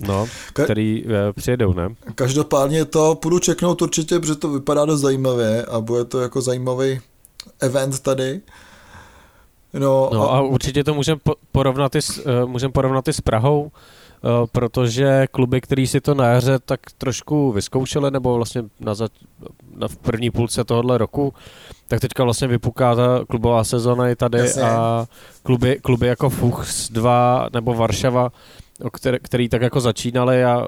No, 0.08 0.26
Ka- 0.54 0.64
který 0.64 1.06
e, 1.08 1.34
přijedou, 1.34 1.74
ne? 1.74 1.96
Každopádně 2.16 2.86
to 2.86 3.16
půjdu 3.16 3.40
čeknout 3.40 3.82
určitě, 3.82 4.20
protože 4.20 4.36
to 4.36 4.50
vypadá 4.50 4.86
dost 4.86 5.02
zajímavě 5.02 5.66
a 5.66 5.80
bude 5.80 6.06
to 6.06 6.20
jako 6.20 6.42
zajímavý 6.42 7.00
event 7.60 8.00
tady. 8.00 8.42
No, 9.74 10.10
no 10.14 10.32
a, 10.32 10.38
a 10.38 10.42
určitě 10.42 10.84
to 10.84 10.94
můžeme 10.94 11.22
porovnat 11.52 11.96
i 11.96 12.02
s, 12.02 12.18
uh, 12.18 12.50
můžem 12.50 12.72
porovnat 12.72 13.08
i 13.08 13.14
s 13.14 13.22
Prahou. 13.22 13.72
protože 14.52 15.28
kluby, 15.32 15.62
který 15.62 15.88
si 15.88 16.02
to 16.02 16.16
na 16.16 16.26
jaře 16.28 16.60
tak 16.66 16.80
trošku 16.98 17.52
vyzkoušeli, 17.52 18.12
nebo 18.12 18.36
vlastně 18.36 18.64
na, 18.80 18.94
za, 18.96 19.08
na 19.80 19.88
v 19.88 19.98
první 19.98 20.32
půlce 20.32 20.64
tohohle 20.64 20.98
roku, 20.98 21.34
tak 21.88 22.00
teďka 22.00 22.24
vlastně 22.24 22.48
vypuká 22.48 22.96
ta 22.96 23.26
klubová 23.30 23.64
sezona 23.64 24.10
i 24.10 24.16
tady 24.16 24.40
Jasně. 24.40 24.62
a 24.62 25.06
kluby, 25.44 25.80
kluby 25.82 26.08
jako 26.08 26.30
Fuchs 26.30 26.92
2 26.92 27.50
nebo 27.54 27.74
Varšava, 27.74 28.32
o 28.84 28.90
který, 28.90 29.18
který 29.22 29.50
tak 29.50 29.62
jako 29.62 29.80
začínali 29.82 30.44
a 30.44 30.68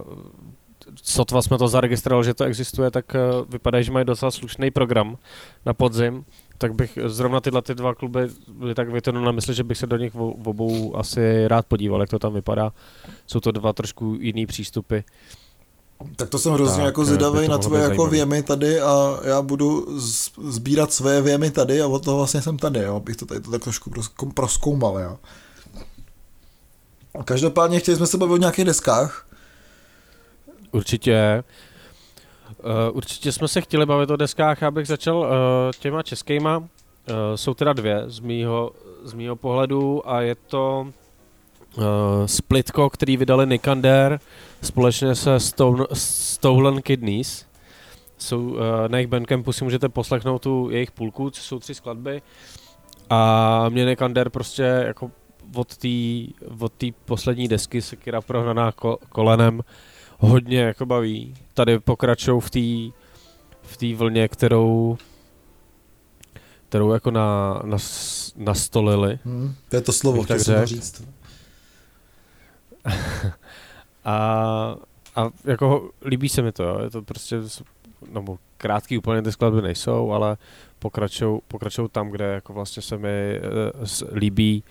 sotva 1.04 1.42
jsme 1.42 1.58
to 1.58 1.68
zaregistrovali, 1.68 2.26
že 2.26 2.34
to 2.34 2.44
existuje, 2.44 2.92
tak 2.92 3.06
uh, 3.16 3.46
vypadá, 3.50 3.82
že 3.82 3.92
mají 3.92 4.06
docela 4.06 4.32
slušný 4.32 4.72
program 4.72 5.18
na 5.66 5.74
podzim, 5.74 6.26
tak 6.58 6.74
bych 6.74 7.00
zrovna 7.06 7.40
tyhle 7.40 7.62
ty 7.62 7.76
dva 7.76 7.96
kluby 7.96 8.28
byly 8.48 8.76
tak 8.76 8.90
vytrhnu 8.90 9.26
na 9.26 9.32
mysli, 9.32 9.54
že 9.54 9.64
bych 9.64 9.78
se 9.78 9.88
do 9.88 9.98
nich 9.98 10.14
v 10.14 10.48
obou 10.48 10.98
asi 10.98 11.48
rád 11.48 11.66
podíval, 11.66 12.02
jak 12.02 12.10
to 12.10 12.20
tam 12.20 12.34
vypadá. 12.34 12.72
Jsou 13.28 13.40
to 13.40 13.52
dva 13.52 13.74
trošku 13.74 14.18
jiný 14.20 14.46
přístupy. 14.46 15.00
Tak 16.16 16.30
to 16.30 16.40
jsem 16.40 16.54
hrozně 16.54 16.78
Tak, 16.78 16.86
jako 16.86 17.02
eh, 17.02 17.06
zvědavý 17.06 17.48
na 17.48 17.58
tvoje 17.58 17.82
jako 17.82 17.88
zajímavý. 17.90 18.12
věmy 18.18 18.44
tady 18.44 18.82
a 18.82 19.20
já 19.24 19.42
budu 19.42 19.88
sbírat 20.48 20.94
své 20.94 21.22
věmy 21.22 21.52
tady 21.52 21.82
a 21.82 21.88
od 21.88 22.06
toho 22.06 22.18
vlastně 22.18 22.42
jsem 22.42 22.58
tady, 22.58 22.80
jo, 22.80 22.96
abych 22.96 23.16
to 23.16 23.26
tady 23.26 23.42
to 23.42 23.52
tak 23.52 23.62
trošku 23.64 23.90
pros- 23.90 24.34
proskoumal, 24.34 25.00
jo. 25.00 25.18
Každopádně 27.26 27.80
chtěli 27.80 27.98
jsme 27.98 28.08
se 28.08 28.18
bavit 28.18 28.34
o 28.34 28.38
nějakých 28.38 28.66
deskách. 28.66 29.26
Určitě. 30.72 31.44
Uh, 32.64 32.98
určitě 32.98 33.32
jsme 33.32 33.48
se 33.48 33.62
chtěli 33.62 33.86
bavit 33.86 34.12
o 34.12 34.16
deskách, 34.16 34.64
abych 34.64 34.88
začal 34.88 35.18
uh, 35.18 35.28
těma 35.80 36.04
českýma. 36.04 36.58
Uh, 36.58 36.66
jsou 37.36 37.54
teda 37.54 37.74
dvě 37.74 38.04
z 38.08 38.20
mýho, 38.20 38.72
z 39.04 39.14
mýho 39.14 39.36
pohledu 39.36 40.10
a 40.10 40.22
je 40.22 40.36
to 40.36 40.88
Splitko, 42.26 42.90
který 42.90 43.18
vydali 43.18 43.48
Nikander 43.48 44.20
společně 44.62 45.16
se 45.16 45.40
Stone, 45.40 45.86
Stolen 45.94 46.82
Kidneys. 46.82 47.46
Jsou, 48.18 48.42
uh, 48.42 48.58
na 48.88 48.98
jejich 48.98 49.08
Bandcampu 49.08 49.54
si 49.54 49.64
můžete 49.64 49.90
poslechnout 49.90 50.42
tu 50.42 50.70
jejich 50.70 50.92
půlku, 50.92 51.30
což 51.30 51.44
jsou 51.44 51.60
tři 51.60 51.74
skladby. 51.76 52.22
A 53.10 53.70
mě 53.70 53.86
Nikander 53.86 54.30
prostě 54.30 54.64
jako 54.64 55.12
od 55.56 55.78
té 55.78 55.88
od 56.60 56.74
tý 56.74 56.92
poslední 57.06 57.48
desky 57.48 57.82
Sekira 57.82 58.22
prohnaná 58.22 58.72
ko, 58.72 58.98
kolenem 59.10 59.62
hodně 60.20 60.60
jako 60.60 60.86
baví. 60.86 61.34
Tady 61.54 61.80
pokračují 61.80 62.42
v 62.42 62.50
té 62.50 62.98
v 63.62 63.78
té 63.78 63.96
vlně, 63.96 64.28
kterou 64.28 64.98
kterou 66.70 66.94
jako 66.94 67.12
na, 67.12 67.62
na, 67.64 67.78
nastolili. 68.38 69.20
Hmm, 69.26 69.56
to 69.70 69.76
je 69.76 69.82
to 69.82 69.94
slovo, 69.94 70.24
chtěl 70.24 70.40
jsem 70.40 70.66
říct. 70.66 71.04
A, 74.06 74.16
a 75.16 75.30
jako 75.46 75.90
líbí 76.06 76.30
se 76.30 76.42
mi 76.42 76.52
to, 76.52 76.64
jo. 76.64 76.80
je 76.80 76.90
to 76.90 77.02
prostě, 77.02 77.38
nebo 78.12 78.38
krátký 78.58 78.98
úplně 78.98 79.22
ty 79.22 79.32
skladby 79.32 79.62
nejsou, 79.62 80.12
ale 80.12 80.38
pokračují 80.80 81.40
pokračují 81.48 81.90
tam, 81.90 82.10
kde 82.10 82.26
jako 82.26 82.54
vlastně 82.54 82.82
se 82.82 82.98
mi 82.98 83.40
s- 83.84 84.06
líbí 84.14 84.64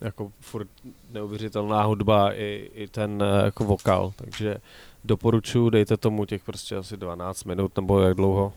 jako 0.00 0.32
furt 0.40 0.68
neuvěřitelná 1.10 1.82
hudba 1.82 2.32
i, 2.32 2.70
i 2.74 2.88
ten 2.88 3.22
eh, 3.22 3.44
jako 3.44 3.64
vokál, 3.64 4.12
takže 4.16 4.56
doporučuji, 5.04 5.70
dejte 5.70 5.96
tomu 5.96 6.24
těch 6.24 6.44
prostě 6.44 6.76
asi 6.76 6.96
12 6.96 7.44
minut, 7.44 7.76
nebo 7.76 8.00
jak 8.00 8.14
dlouho, 8.16 8.52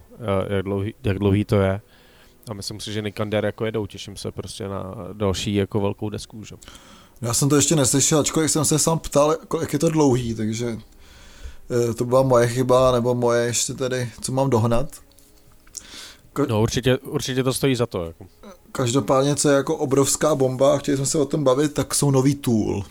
eh, 0.50 0.54
jak 0.56 0.64
dlouhý, 0.66 0.94
jak 1.04 1.20
dlouhý 1.20 1.46
to 1.46 1.56
je. 1.62 1.82
A 2.50 2.54
myslím 2.54 2.80
si, 2.80 2.94
že 2.94 3.02
Nikander 3.02 3.46
jako 3.46 3.66
jedou, 3.66 3.86
těším 3.86 4.16
se 4.18 4.32
prostě 4.32 4.68
na 4.68 4.84
další 5.14 5.56
jako 5.56 5.80
velkou 5.80 6.10
desku, 6.10 6.44
že? 6.44 6.56
Já 7.22 7.34
jsem 7.34 7.50
to 7.50 7.56
ještě 7.56 7.76
neslyšel, 7.76 8.20
ačkoliv 8.20 8.52
jsem 8.52 8.66
se 8.66 8.80
sám 8.80 9.00
ptal, 9.00 9.36
jak 9.62 9.74
je 9.74 9.80
to 9.80 9.90
dlouhý, 9.90 10.34
takže 10.36 10.78
eh, 11.90 11.94
to 11.94 12.06
byla 12.06 12.22
moje 12.22 12.48
chyba, 12.48 12.92
nebo 12.92 13.16
moje 13.16 13.46
ještě 13.46 13.74
tedy, 13.74 14.10
co 14.22 14.32
mám 14.32 14.50
dohnat. 14.50 14.88
No 16.48 16.62
určitě, 16.62 16.98
určitě 16.98 17.44
to 17.44 17.54
stojí 17.54 17.76
za 17.76 17.86
to. 17.86 18.06
Jako. 18.06 18.26
Každopádně, 18.72 19.36
co 19.36 19.50
je 19.50 19.56
jako 19.56 19.76
obrovská 19.78 20.36
bomba, 20.36 20.74
a 20.74 20.78
chtěli 20.78 20.98
jsme 20.98 21.06
se 21.06 21.18
o 21.18 21.26
tom 21.26 21.44
bavit, 21.44 21.74
tak 21.74 21.96
jsou 21.96 22.12
nový 22.12 22.36
Tool, 22.36 22.84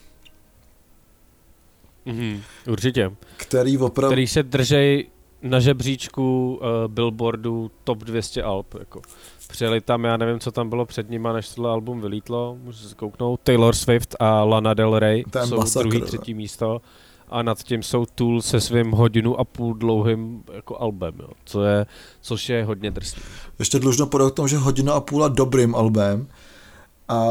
Mhm, 2.06 2.42
určitě. 2.68 3.10
který 3.36 3.78
opravdu... 3.78 4.12
Který 4.12 4.26
se 4.26 4.42
držej 4.42 5.06
na 5.42 5.60
žebříčku 5.60 6.54
uh, 6.62 6.68
Billboardu 6.88 7.70
top 7.84 7.98
200 7.98 8.42
alb. 8.42 8.74
Jako. 8.78 9.00
Přijeli 9.48 9.80
tam, 9.80 10.04
já 10.04 10.16
nevím, 10.16 10.40
co 10.40 10.52
tam 10.52 10.68
bylo 10.68 10.86
před 10.86 11.10
nima, 11.10 11.32
než 11.32 11.48
tohle 11.48 11.70
album 11.70 12.00
vylítlo, 12.00 12.56
můžu 12.62 12.88
se 12.88 12.94
kouknout. 12.94 13.40
Taylor 13.42 13.74
Swift 13.74 14.16
a 14.20 14.44
Lana 14.44 14.74
Del 14.74 14.98
Rey 14.98 15.24
je 15.40 15.46
jsou 15.46 15.56
masakr, 15.56 15.88
druhý, 15.88 16.02
třetí 16.02 16.34
místo. 16.34 16.80
A 17.28 17.42
nad 17.42 17.62
tím 17.62 17.82
jsou 17.82 18.06
Tool 18.06 18.42
se 18.42 18.60
svým 18.60 18.90
hodinu 18.90 19.40
a 19.40 19.44
půl 19.44 19.74
dlouhým 19.74 20.44
jako 20.52 20.78
albem, 20.78 21.14
jo. 21.18 21.28
Co 21.44 21.62
je, 21.62 21.86
což 22.20 22.48
je 22.48 22.64
hodně 22.64 22.90
drsný. 22.90 23.22
Ještě 23.58 23.78
dlužno 23.78 24.06
podotknout, 24.06 24.46
že 24.46 24.56
hodina 24.56 24.92
a 24.92 25.00
půl 25.00 25.24
a 25.24 25.28
dobrým 25.28 25.74
albem 25.74 26.28
a 27.08 27.24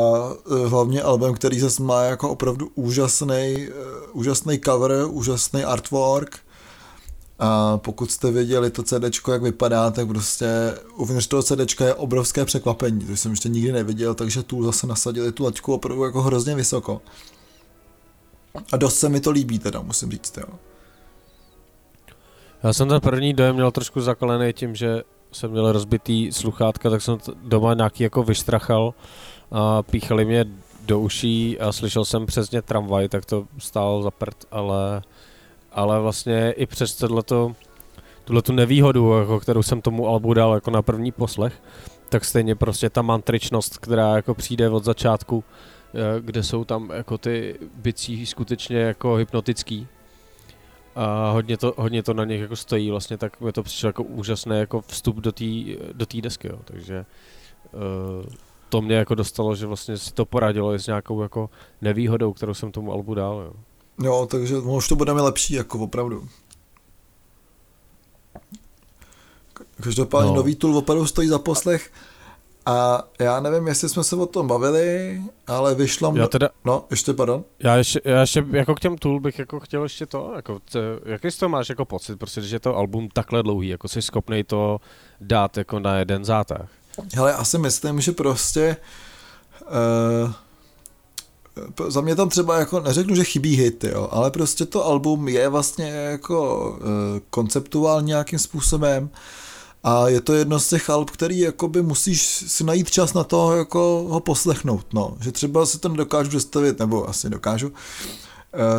eh, 0.51 0.68
hlavně 0.68 1.01
album, 1.01 1.34
který 1.34 1.60
se 1.60 1.84
má 1.84 2.04
jako 2.04 2.30
opravdu 2.30 2.70
úžasný, 2.75 3.68
úžasný 4.13 4.60
cover, 4.60 4.92
úžasný 5.10 5.63
artwork 5.63 6.39
a 7.39 7.77
pokud 7.77 8.12
jste 8.12 8.31
věděli 8.31 8.72
to 8.72 8.84
CD, 8.84 9.03
jak 9.31 9.41
vypadá, 9.41 9.91
tak 9.91 10.08
prostě 10.08 10.48
uvnitř 10.96 11.27
toho 11.27 11.43
CD 11.43 11.81
je 11.81 11.93
obrovské 11.93 12.46
překvapení, 12.46 13.05
to 13.05 13.15
jsem 13.15 13.31
ještě 13.31 13.50
nikdy 13.50 13.72
neviděl, 13.72 14.15
takže 14.15 14.43
tu 14.43 14.63
zase 14.63 14.88
nasadili 14.88 15.31
tu 15.31 15.43
laťku 15.43 15.74
opravdu 15.74 16.03
jako 16.03 16.22
hrozně 16.22 16.55
vysoko. 16.55 17.01
A 18.72 18.77
dost 18.77 19.00
se 19.00 19.10
mi 19.10 19.19
to 19.19 19.31
líbí 19.31 19.60
teda, 19.60 19.81
musím 19.81 20.12
říct, 20.12 20.38
jo. 20.38 20.53
Já 22.63 22.74
jsem 22.74 22.89
ten 22.89 23.01
první 23.01 23.34
dojem 23.34 23.55
měl 23.55 23.72
trošku 23.72 24.01
zakalený 24.01 24.53
tím, 24.53 24.75
že 24.75 25.03
jsem 25.31 25.51
měl 25.51 25.72
rozbitý 25.72 26.31
sluchátka, 26.31 26.89
tak 26.89 27.01
jsem 27.01 27.17
doma 27.43 27.74
nějaký 27.74 28.03
jako 28.03 28.24
vyštrachal 28.24 28.93
a 29.51 29.84
píchali 29.84 30.25
mě 30.25 30.46
do 30.86 31.00
uší 31.00 31.60
a 31.60 31.72
slyšel 31.72 32.05
jsem 32.05 32.25
přesně 32.25 32.62
tramvaj, 32.62 33.10
tak 33.10 33.25
to 33.25 33.46
stálo 33.58 34.03
za 34.03 34.12
prd, 34.12 34.46
ale, 34.51 35.01
ale 35.72 36.00
vlastně 36.00 36.52
i 36.52 36.66
přes 36.66 36.96
tohleto, 36.96 37.56
tuhletu 38.26 38.54
nevýhodu, 38.54 39.12
jako, 39.20 39.40
kterou 39.40 39.64
jsem 39.64 39.82
tomu 39.82 40.08
albu 40.08 40.34
dal 40.34 40.54
jako 40.54 40.72
na 40.72 40.82
první 40.82 41.12
poslech, 41.12 41.54
tak 42.10 42.26
stejně 42.26 42.56
prostě 42.56 42.90
ta 42.90 43.02
mantričnost, 43.02 43.78
která 43.78 44.16
jako 44.16 44.34
přijde 44.34 44.70
od 44.70 44.84
začátku, 44.84 45.44
eh, 45.94 46.22
kde 46.22 46.44
jsou 46.44 46.66
tam 46.66 46.92
jako 46.94 47.18
ty 47.18 47.56
bicí 47.76 48.26
skutečně 48.26 48.78
jako 48.78 49.16
hypnotický, 49.16 49.88
a 50.96 51.32
hodně 51.32 51.58
to, 51.58 51.74
hodně 51.78 52.04
to 52.04 52.14
na 52.14 52.26
něch 52.26 52.42
jako 52.42 52.56
stojí 52.56 52.92
vlastně, 52.92 53.18
tak 53.18 53.42
mi 53.42 53.52
to 53.52 53.64
přišlo 53.64 53.90
jako 53.90 54.04
úžasné 54.04 54.60
jako 54.60 54.82
vstup 54.82 55.16
do 55.16 55.32
té 55.32 55.46
do 55.94 56.06
té 56.06 56.22
desky, 56.22 56.48
jo. 56.48 56.60
takže 56.66 57.06
uh, 57.74 58.26
to 58.70 58.82
mě 58.82 58.96
jako 58.96 59.16
dostalo, 59.16 59.56
že 59.56 59.66
vlastně 59.66 59.98
si 59.98 60.14
to 60.14 60.26
poradilo 60.26 60.74
s 60.74 60.88
nějakou 60.88 61.22
jako 61.22 61.50
nevýhodou, 61.82 62.34
kterou 62.34 62.54
jsem 62.54 62.72
tomu 62.72 62.92
albu 62.92 63.14
dal, 63.14 63.42
jo. 63.46 63.54
Jo, 64.03 64.27
takže 64.32 64.58
už 64.58 64.88
to 64.88 64.96
budeme 64.96 65.22
lepší, 65.22 65.53
jako 65.53 65.79
opravdu. 65.79 66.27
Každopádně 69.84 70.27
no. 70.27 70.32
No. 70.34 70.38
nový 70.38 70.56
tool 70.56 70.77
opravdu 70.77 71.08
stojí 71.08 71.27
za 71.27 71.39
poslech 71.39 71.91
a 72.65 73.03
já 73.20 73.39
nevím, 73.39 73.68
jestli 73.68 73.89
jsme 73.89 74.03
se 74.03 74.15
o 74.15 74.25
tom 74.25 74.48
bavili, 74.48 75.22
ale 75.48 75.75
vyšlo... 75.75 76.13
Já 76.15 76.27
teda, 76.27 76.50
No, 76.65 76.86
ještě 76.91 77.13
pardon. 77.13 77.44
já 77.60 77.75
ještě, 77.75 78.01
já 78.06 78.22
ještě 78.22 78.46
jako 78.51 78.75
k 78.75 78.79
těm 78.79 78.98
Tool 78.98 79.20
bych 79.20 79.39
jako 79.39 79.60
chtěl 79.60 79.84
ještě 79.84 80.06
to, 80.06 80.34
jako, 80.36 80.60
t, 80.60 80.79
jaký 81.06 81.32
z 81.32 81.38
toho 81.38 81.50
máš 81.50 81.70
jako 81.70 81.86
pocit, 81.86 82.20
prostě, 82.20 82.41
že 82.41 82.56
je 82.56 82.60
to 82.60 82.75
album 82.75 83.10
takhle 83.13 83.44
dlouhý, 83.44 83.68
jako 83.68 83.88
jsi 83.88 84.01
schopnej 84.01 84.44
to 84.44 84.79
dát 85.22 85.58
jako 85.58 85.79
na 85.79 85.98
jeden 85.98 86.25
zátah. 86.25 86.70
Hele, 87.15 87.32
já 87.32 87.44
si 87.44 87.58
myslím, 87.58 88.01
že 88.01 88.12
prostě 88.12 88.77
uh, 90.25 90.32
za 91.88 92.01
mě 92.01 92.16
tam 92.16 92.30
třeba 92.30 92.60
jako, 92.60 92.80
neřeknu, 92.80 93.16
že 93.16 93.24
chybí 93.24 93.56
hity, 93.56 93.89
jo, 93.89 94.08
ale 94.12 94.32
prostě 94.32 94.66
to 94.66 94.86
album 94.86 95.28
je 95.28 95.50
vlastně 95.50 95.86
jako 95.86 96.70
uh, 96.72 96.86
konceptuál 97.30 98.01
nějakým 98.01 98.39
způsobem 98.39 99.10
a 99.84 100.08
je 100.08 100.22
to 100.22 100.34
jedno 100.34 100.60
z 100.60 100.70
těch 100.70 100.89
alb, 100.89 101.10
který 101.10 101.39
jakoby 101.39 101.82
musíš 101.82 102.22
si 102.48 102.63
najít 102.63 102.92
čas 102.92 103.13
na 103.13 103.24
to 103.24 103.56
jako 103.56 104.06
ho 104.10 104.20
poslechnout, 104.20 104.94
no, 104.94 105.18
že 105.22 105.32
třeba 105.32 105.66
si 105.66 105.80
to 105.80 105.89
nedokážu 105.89 106.30
představit, 106.30 106.80
nebo 106.80 107.10
asi 107.10 107.30
dokážu, 107.30 107.68
uh, 107.68 107.74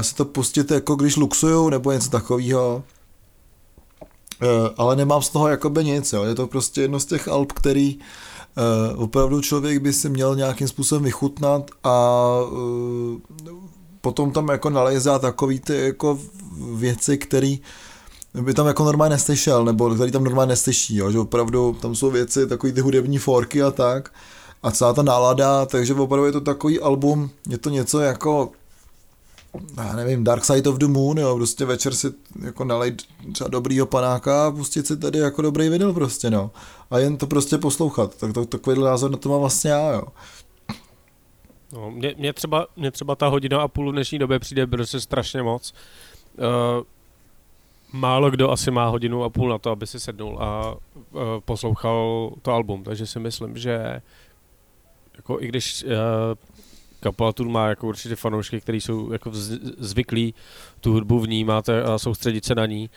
si 0.01 0.15
to 0.15 0.25
pustit 0.25 0.71
jako 0.71 0.95
když 0.95 1.17
luxuju, 1.17 1.71
nebo 1.71 1.93
něco 1.93 2.11
takového, 2.11 2.83
uh, 4.43 4.49
ale 4.77 4.97
nemám 4.97 5.23
z 5.23 5.29
toho 5.29 5.49
jakoby 5.49 5.85
nic, 5.85 6.13
jo, 6.13 6.25
je 6.25 6.35
to 6.35 6.47
prostě 6.47 6.81
jedno 6.81 7.01
z 7.01 7.07
těch 7.07 7.29
alb, 7.29 7.53
který 7.53 7.99
uh, 8.57 9.03
opravdu 9.03 9.41
člověk 9.41 9.79
by 9.79 9.93
si 9.93 10.09
měl 10.09 10.37
nějakým 10.37 10.69
způsobem 10.69 11.05
vychutnat 11.05 11.71
a 11.85 12.37
uh, 12.53 13.19
potom 14.01 14.31
tam 14.31 14.49
jako 14.49 14.71
nalézá 14.71 15.19
takový 15.19 15.61
ty 15.61 15.81
jako 15.81 16.19
věci, 16.75 17.19
který 17.19 17.61
by 18.43 18.55
tam 18.55 18.67
jako 18.67 18.85
normálně 18.85 19.13
neslyšel, 19.13 19.65
nebo 19.65 19.95
který 19.95 20.13
tam 20.13 20.25
normálně 20.25 20.49
neslyší, 20.49 20.97
jo, 20.97 21.11
že 21.11 21.19
opravdu 21.19 21.77
tam 21.81 21.95
jsou 21.95 22.11
věci, 22.11 22.47
takový 22.47 22.73
ty 22.73 22.81
hudební 22.81 23.19
forky 23.19 23.63
a 23.63 23.71
tak, 23.71 24.13
a 24.63 24.71
celá 24.71 24.93
ta 24.93 25.03
nálada, 25.03 25.67
takže 25.67 25.95
opravdu 25.95 26.27
je 26.27 26.33
to 26.33 26.41
takový 26.41 26.81
album, 26.81 27.31
je 27.49 27.59
to 27.59 27.71
něco 27.71 28.01
jako 28.01 28.53
já 29.77 29.93
nevím, 29.97 30.25
Dark 30.25 30.45
Side 30.45 30.71
of 30.71 30.77
the 30.77 30.87
Moon, 30.87 31.19
jo, 31.19 31.37
prostě 31.37 31.65
večer 31.65 31.95
si 31.95 32.07
jako 32.45 32.65
nalejt 32.65 33.03
třeba 33.33 33.49
dobrýho 33.49 33.87
panáka 33.87 34.47
a 34.47 34.51
pustit 34.51 34.87
si 34.87 34.97
tady 34.97 35.19
jako 35.19 35.43
dobrý 35.43 35.69
vinyl 35.69 35.93
prostě, 35.93 36.31
no. 36.31 36.51
A 36.91 36.99
jen 36.99 37.17
to 37.17 37.27
prostě 37.27 37.59
poslouchat, 37.59 38.15
tak 38.15 38.33
to, 38.33 38.45
takový 38.45 38.81
názor 38.81 39.11
na 39.11 39.17
to 39.17 39.29
mám 39.29 39.41
vlastně 39.41 39.71
já, 39.71 39.93
jo. 39.93 40.03
No, 41.73 41.91
mě, 41.91 42.15
mě, 42.19 42.33
třeba, 42.33 42.67
mě 42.77 42.91
třeba 42.91 43.15
ta 43.15 43.27
hodina 43.27 43.63
a 43.63 43.69
půl 43.69 43.91
v 43.91 43.93
dnešní 43.93 44.19
době 44.19 44.39
přijde 44.39 44.67
prostě 44.67 45.01
strašně 45.01 45.43
moc. 45.43 45.75
Uh, 46.39 46.85
málo 47.93 48.31
kdo 48.31 48.51
asi 48.51 48.71
má 48.71 48.87
hodinu 48.87 49.25
a 49.25 49.31
půl 49.31 49.49
na 49.49 49.59
to, 49.59 49.71
aby 49.71 49.87
si 49.87 50.01
sednul 50.01 50.39
a 50.43 50.75
uh, 50.75 51.21
poslouchal 51.45 52.31
to 52.43 52.53
album, 52.53 52.85
takže 52.85 53.07
si 53.07 53.19
myslím, 53.19 53.57
že 53.57 54.03
jako 55.17 55.41
i 55.41 55.49
když 55.49 55.85
uh, 55.85 55.91
kapela 57.01 57.33
má 57.45 57.69
jako 57.69 57.87
určitě 57.87 58.17
fanoušky, 58.17 58.61
kteří 58.61 58.81
jsou 58.81 59.13
jako 59.13 59.31
zvyklí 59.79 60.35
tu 60.81 60.93
hudbu 60.93 61.21
vnímat 61.21 61.69
a 61.69 61.99
soustředit 61.99 62.45
se 62.45 62.55
na 62.55 62.67
ní, 62.67 62.91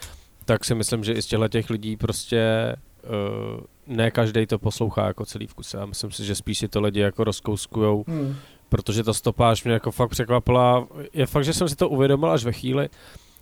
tak 0.45 0.65
si 0.65 0.75
myslím, 0.75 1.03
že 1.03 1.13
i 1.13 1.21
z 1.21 1.25
těchto 1.25 1.47
těch 1.47 1.69
lidí 1.69 1.97
prostě 1.97 2.75
uh, 3.03 3.61
ne 3.87 4.11
každý 4.11 4.45
to 4.45 4.59
poslouchá 4.59 5.07
jako 5.07 5.25
celý 5.25 5.47
v 5.47 5.53
kuse. 5.53 5.77
A 5.77 5.85
myslím 5.85 6.11
si, 6.11 6.25
že 6.25 6.35
spíš 6.35 6.57
si 6.57 6.67
to 6.67 6.81
lidi 6.81 6.99
jako 6.99 7.23
rozkouskujou, 7.23 8.05
hmm. 8.07 8.35
protože 8.69 9.03
ta 9.03 9.13
stopáž 9.13 9.63
mě 9.63 9.73
jako 9.73 9.91
fakt 9.91 10.09
překvapila. 10.09 10.87
Je 11.13 11.25
fakt, 11.25 11.45
že 11.45 11.53
jsem 11.53 11.69
si 11.69 11.75
to 11.75 11.89
uvědomil 11.89 12.31
až 12.31 12.43
ve 12.43 12.51
chvíli, 12.51 12.89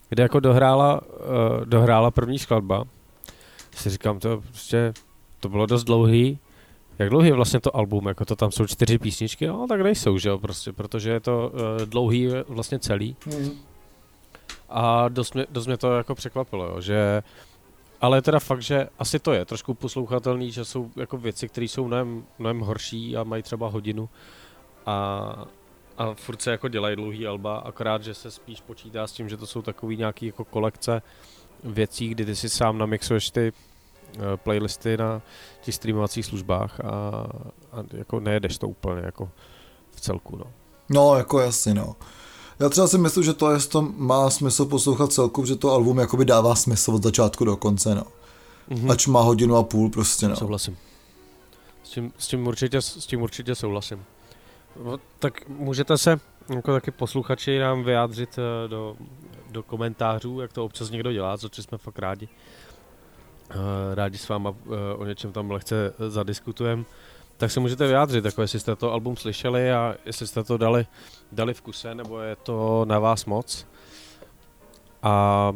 kdy 0.10 0.22
jako 0.22 0.40
dohrála, 0.40 1.02
uh, 1.02 1.66
dohrála 1.66 2.12
první 2.12 2.40
skladba. 2.40 2.84
Si 3.76 3.90
říkám, 3.90 4.20
to 4.20 4.42
prostě, 4.48 4.94
to 5.40 5.50
bylo 5.50 5.66
dost 5.66 5.84
dlouhý, 5.84 6.40
jak 7.00 7.10
dlouhý 7.10 7.28
je 7.28 7.34
vlastně 7.34 7.60
to 7.60 7.76
album? 7.76 8.08
Jako 8.08 8.26
to 8.26 8.36
tam 8.36 8.52
jsou 8.52 8.68
čtyři 8.68 8.98
písničky? 8.98 9.48
No, 9.48 9.68
tak 9.70 9.82
nejsou, 9.82 10.18
že 10.18 10.30
jo, 10.30 10.40
prostě, 10.40 10.74
protože 10.74 11.10
je 11.10 11.20
to 11.20 11.52
uh, 11.54 11.86
dlouhý 11.86 12.28
vlastně 12.48 12.80
celý. 12.80 13.16
Mm. 13.26 13.52
A 14.70 15.10
dost 15.10 15.34
mě, 15.34 15.46
dost 15.50 15.68
mě 15.68 15.78
to 15.78 15.98
jako 15.98 16.16
překvapilo, 16.16 16.66
jo, 16.66 16.82
že 16.82 17.24
ale 18.02 18.22
teda 18.22 18.40
fakt, 18.40 18.62
že 18.62 18.88
asi 19.00 19.20
to 19.20 19.34
je 19.34 19.46
trošku 19.46 19.74
poslouchatelný, 19.74 20.52
že 20.52 20.66
jsou 20.66 20.92
jako 20.96 21.18
věci, 21.18 21.50
které 21.50 21.66
jsou 21.66 21.88
mnohem, 21.88 22.26
mnohem 22.40 22.60
horší 22.60 23.18
a 23.18 23.24
mají 23.24 23.44
třeba 23.44 23.68
hodinu 23.68 24.10
a, 24.86 25.46
a 25.98 26.14
furt 26.14 26.42
se 26.42 26.52
jako 26.52 26.68
dělají 26.68 26.96
dlouhý 26.96 27.28
alba, 27.28 27.58
akorát, 27.58 28.04
že 28.04 28.14
se 28.14 28.32
spíš 28.32 28.62
počítá 28.62 29.08
s 29.08 29.12
tím, 29.12 29.30
že 29.30 29.38
to 29.38 29.48
jsou 29.48 29.62
takový 29.62 29.98
nějaký 29.98 30.26
jako 30.26 30.46
kolekce 30.46 31.02
věcí, 31.64 32.10
kdy 32.10 32.26
ty 32.26 32.36
si 32.36 32.50
sám 32.50 32.78
namixuješ 32.78 33.30
ty 33.30 33.54
playlisty 34.36 34.98
na 34.98 35.22
těch 35.62 35.76
streamovacích 35.76 36.26
službách 36.26 36.80
a, 36.80 36.90
a 37.72 37.84
jako 37.94 38.20
nejedeš 38.20 38.58
to 38.58 38.68
úplně 38.68 39.02
jako 39.06 39.30
v 39.92 40.02
celku, 40.02 40.38
no. 40.38 40.46
No, 40.90 41.16
jako 41.16 41.40
jasně, 41.40 41.74
no. 41.74 41.96
Já 42.60 42.70
třeba 42.70 42.88
si 42.88 42.98
myslím, 42.98 43.24
že 43.24 43.34
to, 43.34 43.52
je, 43.52 43.60
to 43.60 43.82
má 43.82 44.30
smysl 44.30 44.66
poslouchat 44.66 45.14
celku, 45.14 45.46
že 45.46 45.56
to 45.56 45.72
album 45.72 45.98
jakoby 46.00 46.26
dává 46.26 46.56
smysl 46.56 46.96
od 46.96 47.04
začátku 47.04 47.46
do 47.46 47.58
konce, 47.58 47.96
no. 47.96 48.04
Mm-hmm. 48.70 48.92
Ač 48.92 49.08
má 49.08 49.22
hodinu 49.22 49.56
a 49.56 49.64
půl 49.64 49.90
prostě, 49.90 50.28
no. 50.28 50.36
Souhlasím. 50.36 50.78
S 51.84 51.90
tím, 51.90 52.14
s 52.18 52.28
tím, 52.28 52.48
určitě, 52.48 52.82
s 52.82 53.06
tím 53.06 53.22
určitě 53.22 53.56
souhlasím. 53.56 54.04
No, 54.84 54.98
tak 55.20 55.50
můžete 55.50 55.98
se 55.98 56.20
jako 56.56 56.72
taky 56.72 56.92
posluchači 56.92 57.60
nám 57.60 57.84
vyjádřit 57.84 58.40
eh, 58.40 58.68
do, 58.68 58.96
do 59.52 59.64
komentářů, 59.64 60.40
jak 60.40 60.54
to 60.54 60.66
občas 60.66 60.90
někdo 60.90 61.14
dělá, 61.14 61.38
což 61.38 61.64
jsme 61.64 61.78
fakt 61.78 62.00
rádi. 62.00 62.30
Eh, 63.52 63.96
rádi 63.96 64.18
s 64.18 64.30
váma 64.30 64.54
eh, 64.66 64.96
o 64.96 65.06
něčem 65.06 65.32
tam 65.32 65.52
lehce 65.52 65.94
zadiskutujeme, 66.10 66.84
tak 67.38 67.52
se 67.52 67.60
můžete 67.60 67.88
vyjádřit, 67.88 68.26
jako 68.26 68.42
jestli 68.42 68.60
jste 68.60 68.76
to 68.76 68.92
album 68.92 69.18
slyšeli 69.18 69.72
a 69.72 69.96
jestli 70.06 70.28
jste 70.28 70.44
to 70.44 70.58
dali, 70.58 70.86
dali 71.32 71.54
v 71.54 71.62
kuse, 71.62 71.96
nebo 71.96 72.20
je 72.20 72.36
to 72.36 72.86
na 72.88 73.00
vás 73.00 73.26
moc. 73.26 73.66
A, 75.04 75.54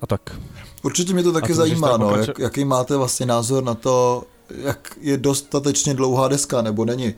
a 0.00 0.06
tak. 0.06 0.40
Určitě 0.82 1.12
mě 1.12 1.22
to 1.22 1.32
taky 1.32 1.48
to 1.48 1.54
zajímá, 1.54 1.96
no, 1.96 2.16
jak, 2.16 2.38
jaký 2.38 2.64
máte 2.64 2.96
vlastně 2.96 3.26
názor 3.26 3.64
na 3.64 3.74
to, 3.74 4.24
jak 4.50 4.98
je 5.00 5.16
dostatečně 5.16 5.94
dlouhá 5.94 6.28
deska, 6.28 6.62
nebo 6.62 6.84
není. 6.84 7.14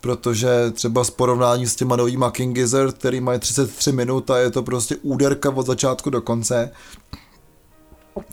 Protože 0.00 0.70
třeba 0.70 1.04
s 1.04 1.10
porovnání 1.10 1.66
s 1.66 1.76
těma 1.76 1.96
novýma 1.96 2.30
King 2.30 2.54
Gizzard, 2.54 2.98
který 2.98 3.20
mají 3.20 3.38
33 3.38 3.92
minut 3.92 4.30
a 4.30 4.38
je 4.38 4.50
to 4.50 4.62
prostě 4.62 4.96
úderka 4.96 5.50
od 5.50 5.66
začátku 5.66 6.10
do 6.10 6.22
konce, 6.22 6.70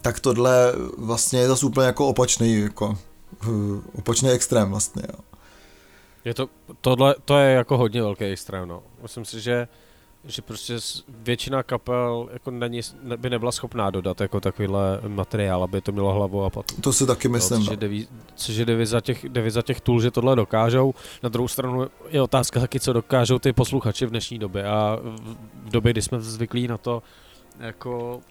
tak 0.02 0.20
tohle 0.20 0.74
vlastně 0.98 1.40
je 1.40 1.48
zase 1.48 1.66
úplně 1.66 1.88
jako 1.88 2.08
opačný, 2.08 2.60
jako 2.60 2.98
uh, 3.48 3.80
opačný 3.96 4.30
extrém 4.30 4.70
vlastně, 4.70 5.04
jo. 5.14 5.20
Je 6.26 6.34
to, 6.34 6.50
tohle, 6.82 7.16
to 7.26 7.38
je 7.38 7.54
jako 7.54 7.78
hodně 7.78 8.02
velký 8.02 8.24
extrém, 8.24 8.68
no. 8.68 8.84
Myslím 9.02 9.26
si, 9.26 9.42
že 9.42 9.68
že 10.28 10.42
prostě 10.42 10.78
většina 11.08 11.64
kapel 11.64 12.30
jako 12.34 12.52
není, 12.52 12.82
by 13.18 13.30
nebyla 13.30 13.52
schopná 13.52 13.90
dodat 13.90 14.22
jako 14.22 14.40
takovýhle 14.40 15.02
materiál, 15.08 15.64
aby 15.64 15.82
to 15.82 15.92
mělo 15.92 16.14
hlavu 16.14 16.44
a 16.44 16.50
patu. 16.50 16.82
To 16.82 16.94
si 16.94 17.06
taky 17.06 17.28
myslím. 17.28 17.60
No, 17.60 17.66
což, 17.66 17.72
je 17.72 17.78
deví, 17.78 18.08
což 18.36 18.56
je 18.56 18.66
deviza 18.66 19.02
těch, 19.02 19.30
deviza 19.30 19.62
těch 19.62 19.82
tool, 19.82 20.02
že 20.02 20.12
tohle 20.12 20.36
dokážou. 20.36 20.94
Na 21.24 21.30
druhou 21.30 21.48
stranu 21.48 21.88
je 22.10 22.22
otázka 22.22 22.60
taky, 22.60 22.80
co 22.80 22.94
dokážou 22.94 23.40
ty 23.40 23.54
posluchači 23.54 24.06
v 24.06 24.10
dnešní 24.10 24.40
době 24.40 24.64
a 24.66 25.00
v, 25.02 25.36
v 25.66 25.70
době, 25.70 25.94
kdy 25.94 26.02
jsme 26.02 26.22
zvyklí 26.22 26.68
na 26.68 26.78
to 26.78 27.04
jako 27.60 28.22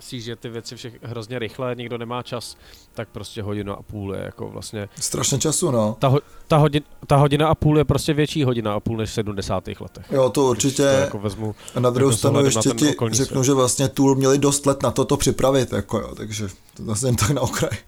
že 0.00 0.36
ty 0.36 0.48
věci 0.48 0.76
všech 0.76 0.98
hrozně 1.02 1.38
rychle, 1.38 1.74
nikdo 1.74 1.98
nemá 1.98 2.22
čas, 2.22 2.56
tak 2.94 3.08
prostě 3.08 3.42
hodina 3.42 3.74
a 3.74 3.82
půl 3.82 4.14
je 4.14 4.22
jako 4.22 4.48
vlastně... 4.48 4.88
Strašně 5.00 5.38
času, 5.38 5.70
no. 5.70 5.96
Ta, 5.98 6.08
ho, 6.08 6.20
ta, 6.48 6.56
hodin, 6.56 6.82
ta 7.06 7.16
hodina 7.16 7.48
a 7.48 7.54
půl 7.54 7.78
je 7.78 7.84
prostě 7.84 8.12
větší 8.12 8.44
hodina 8.44 8.74
a 8.74 8.80
půl 8.80 8.96
než 8.96 9.10
v 9.10 9.12
70. 9.12 9.68
letech. 9.80 10.06
Jo, 10.10 10.30
to 10.30 10.44
určitě. 10.44 10.82
To 10.82 10.88
jako 10.88 11.18
vezmu, 11.18 11.54
a 11.74 11.80
na 11.80 11.90
druhou 11.90 12.12
stranu 12.12 12.44
ještě 12.44 12.70
ti 12.70 12.84
řeknu, 12.84 13.14
svět. 13.14 13.44
že 13.44 13.52
vlastně 13.52 13.88
Tool 13.88 14.14
měli 14.14 14.38
dost 14.38 14.66
let 14.66 14.82
na 14.82 14.90
to 14.90 15.04
to 15.04 15.16
připravit, 15.16 15.72
jako 15.72 15.98
jo, 15.98 16.14
takže 16.14 16.48
to 16.74 16.84
zase 16.84 17.08
jen 17.08 17.16
tak 17.16 17.30
na 17.30 17.40
okraj. 17.40 17.78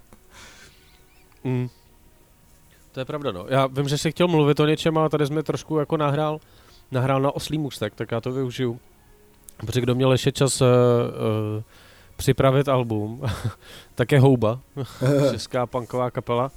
Mm. 1.44 1.68
To 2.92 3.00
je 3.00 3.04
pravda, 3.04 3.32
no. 3.32 3.46
Já 3.48 3.66
vím, 3.66 3.88
že 3.88 3.98
jsi 3.98 4.10
chtěl 4.10 4.28
mluvit 4.28 4.60
o 4.60 4.66
něčem, 4.66 4.98
ale 4.98 5.08
tady 5.08 5.26
jsme 5.26 5.42
trošku 5.42 5.78
jako 5.78 5.96
nahrál, 5.96 6.40
nahrál 6.90 7.20
na 7.20 7.30
oslý 7.30 7.58
můstek, 7.58 7.94
tak 7.94 8.12
já 8.12 8.20
to 8.20 8.32
využiju. 8.32 8.80
Protože 9.56 9.80
kdo 9.80 9.94
měl 9.94 10.12
ještě 10.12 10.32
čas 10.32 10.60
uh, 10.60 10.66
uh, 10.66 11.62
připravit 12.20 12.68
album, 12.68 13.22
tak 13.94 14.12
je 14.12 14.20
Houba, 14.20 14.60
česká 15.30 15.66
punková 15.66 16.10
kapela, 16.10 16.50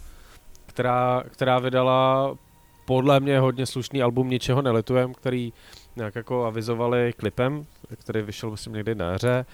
která, 0.65 1.23
která 1.31 1.59
vydala 1.59 2.35
podle 2.85 3.19
mě 3.19 3.39
hodně 3.39 3.65
slušný 3.65 4.01
album 4.01 4.29
Ničeho 4.29 4.61
nelitujem, 4.61 5.13
který 5.13 5.53
nějak 5.95 6.15
jako 6.15 6.45
avizovali 6.45 7.13
klipem, 7.17 7.65
který 7.95 8.21
vyšel 8.21 8.51
myslím 8.51 8.73
někdy 8.73 8.95
na 8.95 9.11
hře. 9.11 9.45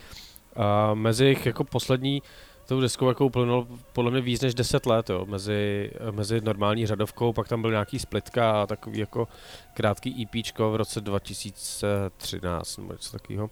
A 0.56 0.93
mezi 0.93 1.26
jich 1.26 1.45
jako 1.45 1.63
poslední 1.63 2.22
tou 2.67 2.82
deskou 2.82 3.08
jako 3.08 3.26
uplynulo 3.26 3.67
podle 3.93 4.12
mě 4.12 4.22
víc 4.22 4.41
než 4.41 4.54
10 4.54 4.86
let, 4.86 5.10
jo, 5.10 5.26
mezi, 5.26 5.91
mezi 6.12 6.41
normální 6.41 6.86
řadovkou, 6.86 7.34
pak 7.34 7.48
tam 7.48 7.62
byl 7.62 7.72
nějaký 7.72 8.00
splitka 8.00 8.62
a 8.62 8.67
takový 8.67 9.00
jako 9.00 9.28
krátký 9.74 10.24
EPčko 10.24 10.72
v 10.72 10.76
roce 10.76 11.02
2013 11.02 12.78
nebo 12.78 12.93
něco 12.93 13.12
takového. 13.12 13.50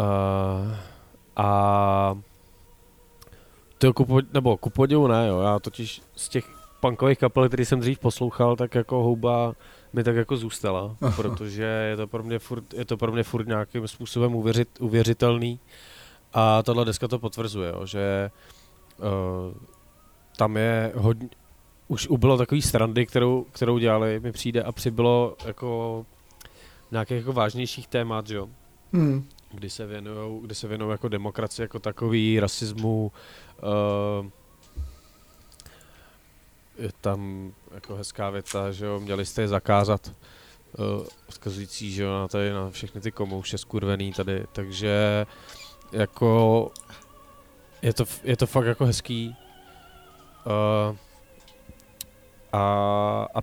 Uh, 0.00 0.76
a 1.36 2.18
to 3.78 3.92
ku, 3.92 4.18
nebo 4.32 4.56
ku 4.56 4.70
podivu 4.70 5.06
ne, 5.06 5.28
jo. 5.28 5.40
Já 5.40 5.58
totiž 5.58 6.02
z 6.16 6.28
těch 6.28 6.44
punkových 6.80 7.18
kapel, 7.18 7.48
který 7.48 7.64
jsem 7.64 7.80
dřív 7.80 7.98
poslouchal, 7.98 8.56
tak 8.56 8.74
jako 8.74 9.02
houba 9.02 9.54
mi 9.92 10.04
tak 10.04 10.16
jako 10.16 10.36
zůstala, 10.36 10.96
Aha. 11.00 11.16
protože 11.16 11.62
je 11.62 11.96
to 11.96 12.06
pro 12.06 12.22
mě 12.22 12.38
furt, 12.38 12.74
je 12.74 12.84
to 12.84 12.96
pro 12.96 13.12
mě 13.12 13.22
furt 13.22 13.46
nějakým 13.46 13.88
způsobem 13.88 14.34
uvěřit, 14.34 14.68
uvěřitelný 14.80 15.60
a 16.32 16.62
tohle 16.62 16.84
deska 16.84 17.08
to 17.08 17.18
potvrzuje, 17.18 17.70
jo, 17.70 17.86
že 17.86 18.30
uh, 18.98 19.54
tam 20.36 20.56
je 20.56 20.92
hodně, 20.96 21.28
už 21.88 22.08
ubylo 22.08 22.36
takový 22.36 22.62
strandy, 22.62 23.06
kterou, 23.06 23.46
kterou 23.52 23.78
dělali, 23.78 24.20
mi 24.20 24.32
přijde 24.32 24.62
a 24.62 24.72
přibylo 24.72 25.36
jako 25.44 26.06
nějakých 26.90 27.16
jako 27.16 27.32
vážnějších 27.32 27.88
témat, 27.88 28.30
jo. 28.30 28.48
Hmm 28.92 29.28
kdy 29.50 29.70
se 29.70 29.86
věnují, 29.86 30.40
kdy 30.42 30.54
se 30.54 30.68
věnují 30.68 30.90
jako 30.90 31.08
demokracie 31.08 31.64
jako 31.64 31.78
takový, 31.78 32.40
rasismu, 32.40 33.12
uh, 33.62 34.26
je 36.78 36.90
tam 37.00 37.52
jako 37.74 37.96
hezká 37.96 38.30
věta, 38.30 38.72
že 38.72 38.86
jo, 38.86 39.00
měli 39.00 39.26
jste 39.26 39.42
je 39.42 39.48
zakázat, 39.48 40.12
uh, 40.78 41.06
odkazující, 41.28 41.92
že 41.92 42.02
jo, 42.02 42.10
na, 42.10 42.28
tady, 42.28 42.52
na 42.52 42.70
všechny 42.70 43.00
ty 43.00 43.12
komouše 43.12 43.58
skurvený 43.58 44.12
tady, 44.12 44.44
takže 44.52 45.26
jako 45.92 46.70
je 47.82 47.92
to, 47.92 48.04
je 48.24 48.36
to 48.36 48.46
fakt 48.46 48.66
jako 48.66 48.84
hezký. 48.84 49.36
Uh, 50.46 50.96
a, 52.52 53.26
a 53.34 53.40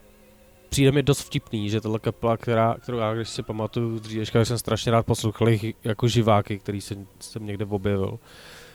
přijde 0.75 0.91
mi 0.91 1.03
dost 1.03 1.21
vtipný, 1.21 1.69
že 1.69 1.81
tohle 1.81 1.99
kapela, 1.99 2.37
která, 2.37 2.75
kterou 2.81 2.97
já, 2.97 3.13
když 3.13 3.29
si 3.29 3.43
pamatuju 3.43 3.99
dříve, 3.99 4.45
jsem 4.45 4.57
strašně 4.57 4.91
rád 4.91 5.05
poslouchal 5.05 5.47
jako 5.83 6.07
živáky, 6.07 6.59
který 6.59 6.81
jsem, 6.81 7.07
jsem 7.19 7.45
někde 7.45 7.65
objevil, 7.65 8.19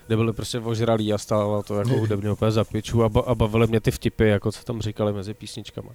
kde 0.07 0.17
byli 0.17 0.33
prostě 0.33 0.59
ožralí 0.59 1.13
a 1.13 1.19
stálo 1.19 1.63
to 1.63 1.79
jako 1.79 1.91
hudebně 1.99 2.31
úplně 2.31 2.51
za 2.51 2.65
piču 2.65 3.05
a, 3.05 3.11
a 3.27 3.35
bavily 3.35 3.67
mě 3.67 3.81
ty 3.81 3.91
vtipy, 3.91 4.29
jako 4.29 4.53
co 4.53 4.65
tam 4.65 4.81
říkali 4.81 5.13
mezi 5.13 5.35
písničkama. 5.35 5.91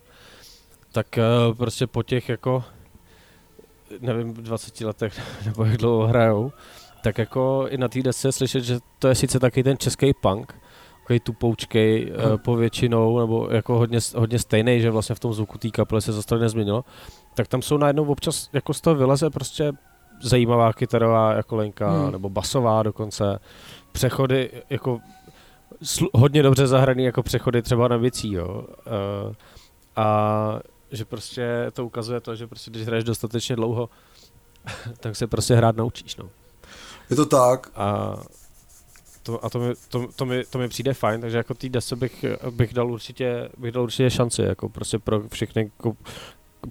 Tak 0.92 1.08
uh, 1.48 1.56
prostě 1.56 1.88
po 1.88 2.04
těch 2.04 2.30
jako 2.30 2.64
nevím, 4.00 4.34
v 4.34 4.42
20 4.42 4.82
letech, 4.82 5.22
nebo 5.46 5.66
jak 5.66 5.78
dlouho 5.78 6.08
hrajou, 6.08 6.52
tak 7.04 7.18
jako 7.18 7.66
i 7.70 7.78
na 7.78 7.88
té 7.88 8.02
desce 8.02 8.32
slyšet, 8.32 8.64
že 8.64 8.80
to 9.00 9.08
je 9.08 9.16
sice 9.16 9.40
taky 9.40 9.64
ten 9.64 9.78
český 9.78 10.14
punk, 10.14 10.54
takový 11.06 11.20
tupoučkej 11.20 12.14
hmm. 12.18 12.32
uh, 12.32 12.38
povětšinou, 12.38 13.20
nebo 13.20 13.48
jako 13.52 13.78
hodně, 13.78 14.00
hodně 14.16 14.40
stejný, 14.40 14.82
že 14.82 14.92
vlastně 14.92 15.16
v 15.16 15.20
tom 15.20 15.34
zvuku 15.34 15.58
té 15.58 15.70
kapely 15.70 16.02
se 16.02 16.14
zase 16.14 16.38
nezměnilo, 16.38 16.86
tak 17.36 17.48
tam 17.48 17.62
jsou 17.62 17.78
najednou 17.78 18.06
občas, 18.06 18.50
jako 18.54 18.74
z 18.74 18.82
toho 18.82 18.96
vyleze 18.96 19.30
prostě 19.30 19.72
zajímavá 20.22 20.74
kytarová 20.74 21.34
jako 21.34 21.56
lenka, 21.56 21.92
hmm. 21.92 22.12
nebo 22.12 22.30
basová 22.30 22.84
dokonce, 22.84 23.40
přechody 23.92 24.52
jako 24.70 25.00
sl- 25.84 26.10
hodně 26.14 26.44
dobře 26.44 26.68
zahraný 26.68 27.04
jako 27.04 27.24
přechody 27.24 27.62
třeba 27.62 27.88
na 27.88 27.98
věcí, 27.98 28.34
jo. 28.34 28.48
Uh, 29.28 29.34
a 29.96 30.60
že 30.92 31.06
prostě 31.06 31.72
to 31.74 31.86
ukazuje 31.86 32.22
to, 32.22 32.36
že 32.36 32.48
prostě 32.48 32.72
když 32.72 32.88
hraješ 32.88 33.04
dostatečně 33.04 33.56
dlouho, 33.56 33.90
tak 35.00 35.16
se 35.16 35.28
prostě 35.28 35.56
hrát 35.56 35.76
naučíš, 35.76 36.16
no. 36.16 36.30
Je 37.10 37.16
to 37.16 37.26
tak. 37.26 37.72
A 37.76 38.16
to, 39.26 39.46
a 39.46 39.50
to 39.50 39.60
mi, 39.60 39.74
to, 39.90 40.08
to, 40.16 40.26
mi, 40.26 40.44
to 40.50 40.58
mi 40.58 40.68
přijde 40.68 40.94
fajn, 40.94 41.22
takže 41.22 41.38
jako 41.38 41.54
té 41.54 41.70
desce 41.70 41.96
bych, 41.96 42.26
bych 42.50 42.74
dal 42.74 42.92
určitě, 42.92 43.50
bych 43.58 43.72
dal 43.72 43.84
určitě 43.84 44.10
šanci, 44.10 44.42
jako 44.42 44.70
prostě 44.70 45.00
pro 45.00 45.30
všechny, 45.30 45.62
jako, 45.62 45.98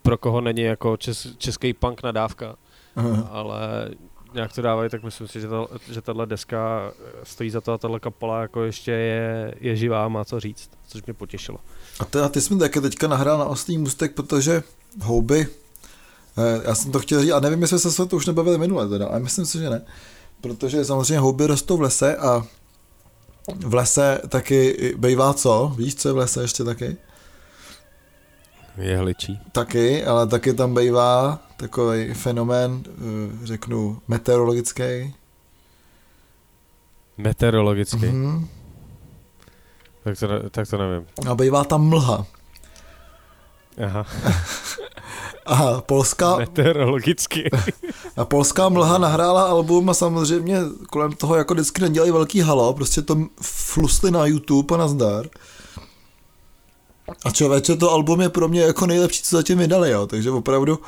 pro 0.03 0.19
koho 0.19 0.41
není 0.41 0.63
jako 0.63 0.97
čes, 0.97 1.27
český 1.39 1.73
punk 1.73 2.03
nadávka, 2.03 2.57
Aha. 2.97 3.29
ale 3.31 3.89
nějak 4.35 4.53
to 4.53 4.63
dávají, 4.63 4.91
tak 4.91 5.03
myslím 5.03 5.29
si, 5.29 5.41
že, 5.41 5.49
to, 5.49 5.69
že 5.91 6.01
tahle 6.01 6.27
deska 6.27 6.93
stojí 7.23 7.51
za 7.51 7.61
to 7.61 7.73
a 7.73 7.79
tahle 7.79 8.01
kapela 8.01 8.41
jako 8.41 8.63
ještě 8.63 8.91
je, 8.91 9.55
je 9.61 9.77
živá 9.77 10.05
a 10.05 10.09
má 10.09 10.25
co 10.25 10.41
říct, 10.41 10.71
což 10.89 11.03
mě 11.03 11.15
potěšilo. 11.15 11.59
A, 12.01 12.05
ty, 12.05 12.19
a 12.19 12.29
ty 12.29 12.41
jsi 12.41 12.55
mi 12.55 12.61
taky 12.61 12.81
teďka 12.81 13.09
nahrál 13.09 13.39
na 13.39 13.45
oslý 13.45 13.79
můstek, 13.79 14.15
protože 14.15 14.63
houby, 15.03 15.47
eh, 16.39 16.61
já 16.65 16.75
jsem 16.75 16.93
to 16.93 16.99
chtěl 16.99 17.23
říct, 17.23 17.31
a 17.31 17.41
nevím, 17.41 17.63
jestli 17.63 17.79
se 17.79 17.93
se 17.93 18.07
to 18.07 18.17
už 18.17 18.27
nebavili 18.27 18.59
minule 18.59 18.89
teda, 18.89 19.07
ale 19.07 19.21
myslím 19.21 19.47
si, 19.47 19.59
že 19.59 19.71
ne, 19.71 19.83
protože 20.45 20.85
samozřejmě 20.85 21.19
houby 21.19 21.47
rostou 21.47 21.77
v 21.77 21.81
lese 21.81 22.17
a 22.17 22.45
v 23.57 23.75
lese 23.75 24.21
taky 24.29 24.95
bývá 24.97 25.35
co? 25.35 25.75
Víš, 25.77 25.95
co 25.95 26.09
je 26.09 26.13
v 26.13 26.17
lese 26.17 26.43
ještě 26.43 26.65
taky? 26.65 26.97
Jehličí. 28.77 29.41
Taky, 29.53 30.05
ale 30.05 30.27
taky 30.27 30.55
tam 30.55 30.75
bývá 30.75 31.39
takový 31.57 32.15
fenomén, 32.15 32.83
eh, 32.87 33.47
řeknu, 33.47 34.03
meteorologický. 34.09 35.15
Meteorologický? 37.17 37.97
Mm-hmm. 37.97 38.47
Tak 40.05 40.19
to, 40.19 40.51
tak 40.51 40.69
to 40.69 40.79
nevím. 40.79 41.07
A 41.31 41.35
bývá 41.35 41.65
tam 41.65 41.89
mlha. 41.89 42.27
Aha. 43.85 44.07
A 45.47 45.81
polská... 45.81 46.37
Meteorologicky. 46.37 47.51
a 48.17 48.25
polská 48.25 48.69
mlha 48.69 48.99
nahrála 48.99 49.43
album 49.43 49.91
a 49.91 49.95
samozřejmě 49.95 50.59
kolem 50.91 51.13
toho 51.13 51.37
jako 51.37 51.55
vždycky 51.55 51.83
nedělají 51.83 52.13
velký 52.13 52.41
halo, 52.41 52.73
prostě 52.73 53.03
to 53.03 53.17
flusli 53.43 54.11
na 54.11 54.27
YouTube 54.27 54.75
a 54.75 54.79
nazdar. 54.79 55.27
A 57.25 57.31
člověče, 57.31 57.77
to 57.77 57.91
album 57.91 58.21
je 58.21 58.29
pro 58.29 58.49
mě 58.49 58.61
jako 58.61 58.87
nejlepší, 58.87 59.23
co 59.23 59.37
zatím 59.37 59.59
vydali, 59.59 59.91
jo, 59.91 60.07
takže 60.07 60.31
opravdu 60.31 60.79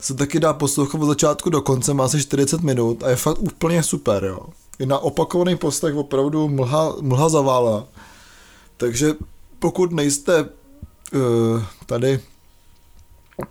se 0.00 0.14
taky 0.14 0.40
dá 0.40 0.52
poslouchat 0.52 1.00
od 1.00 1.06
začátku 1.06 1.50
do 1.50 1.60
konce, 1.60 1.94
má 1.94 2.04
asi 2.04 2.22
40 2.22 2.60
minut 2.60 3.02
a 3.02 3.10
je 3.10 3.16
fakt 3.16 3.38
úplně 3.38 3.82
super, 3.82 4.24
jo. 4.24 4.40
I 4.78 4.86
na 4.86 4.98
opakovaných 4.98 5.58
postech 5.58 5.94
opravdu 5.94 6.48
mlha, 6.48 6.94
mlha 7.00 7.28
zavála. 7.28 7.86
Takže 8.76 9.14
pokud 9.58 9.92
nejste 9.92 10.42
uh, 10.42 11.62
tady 11.86 12.20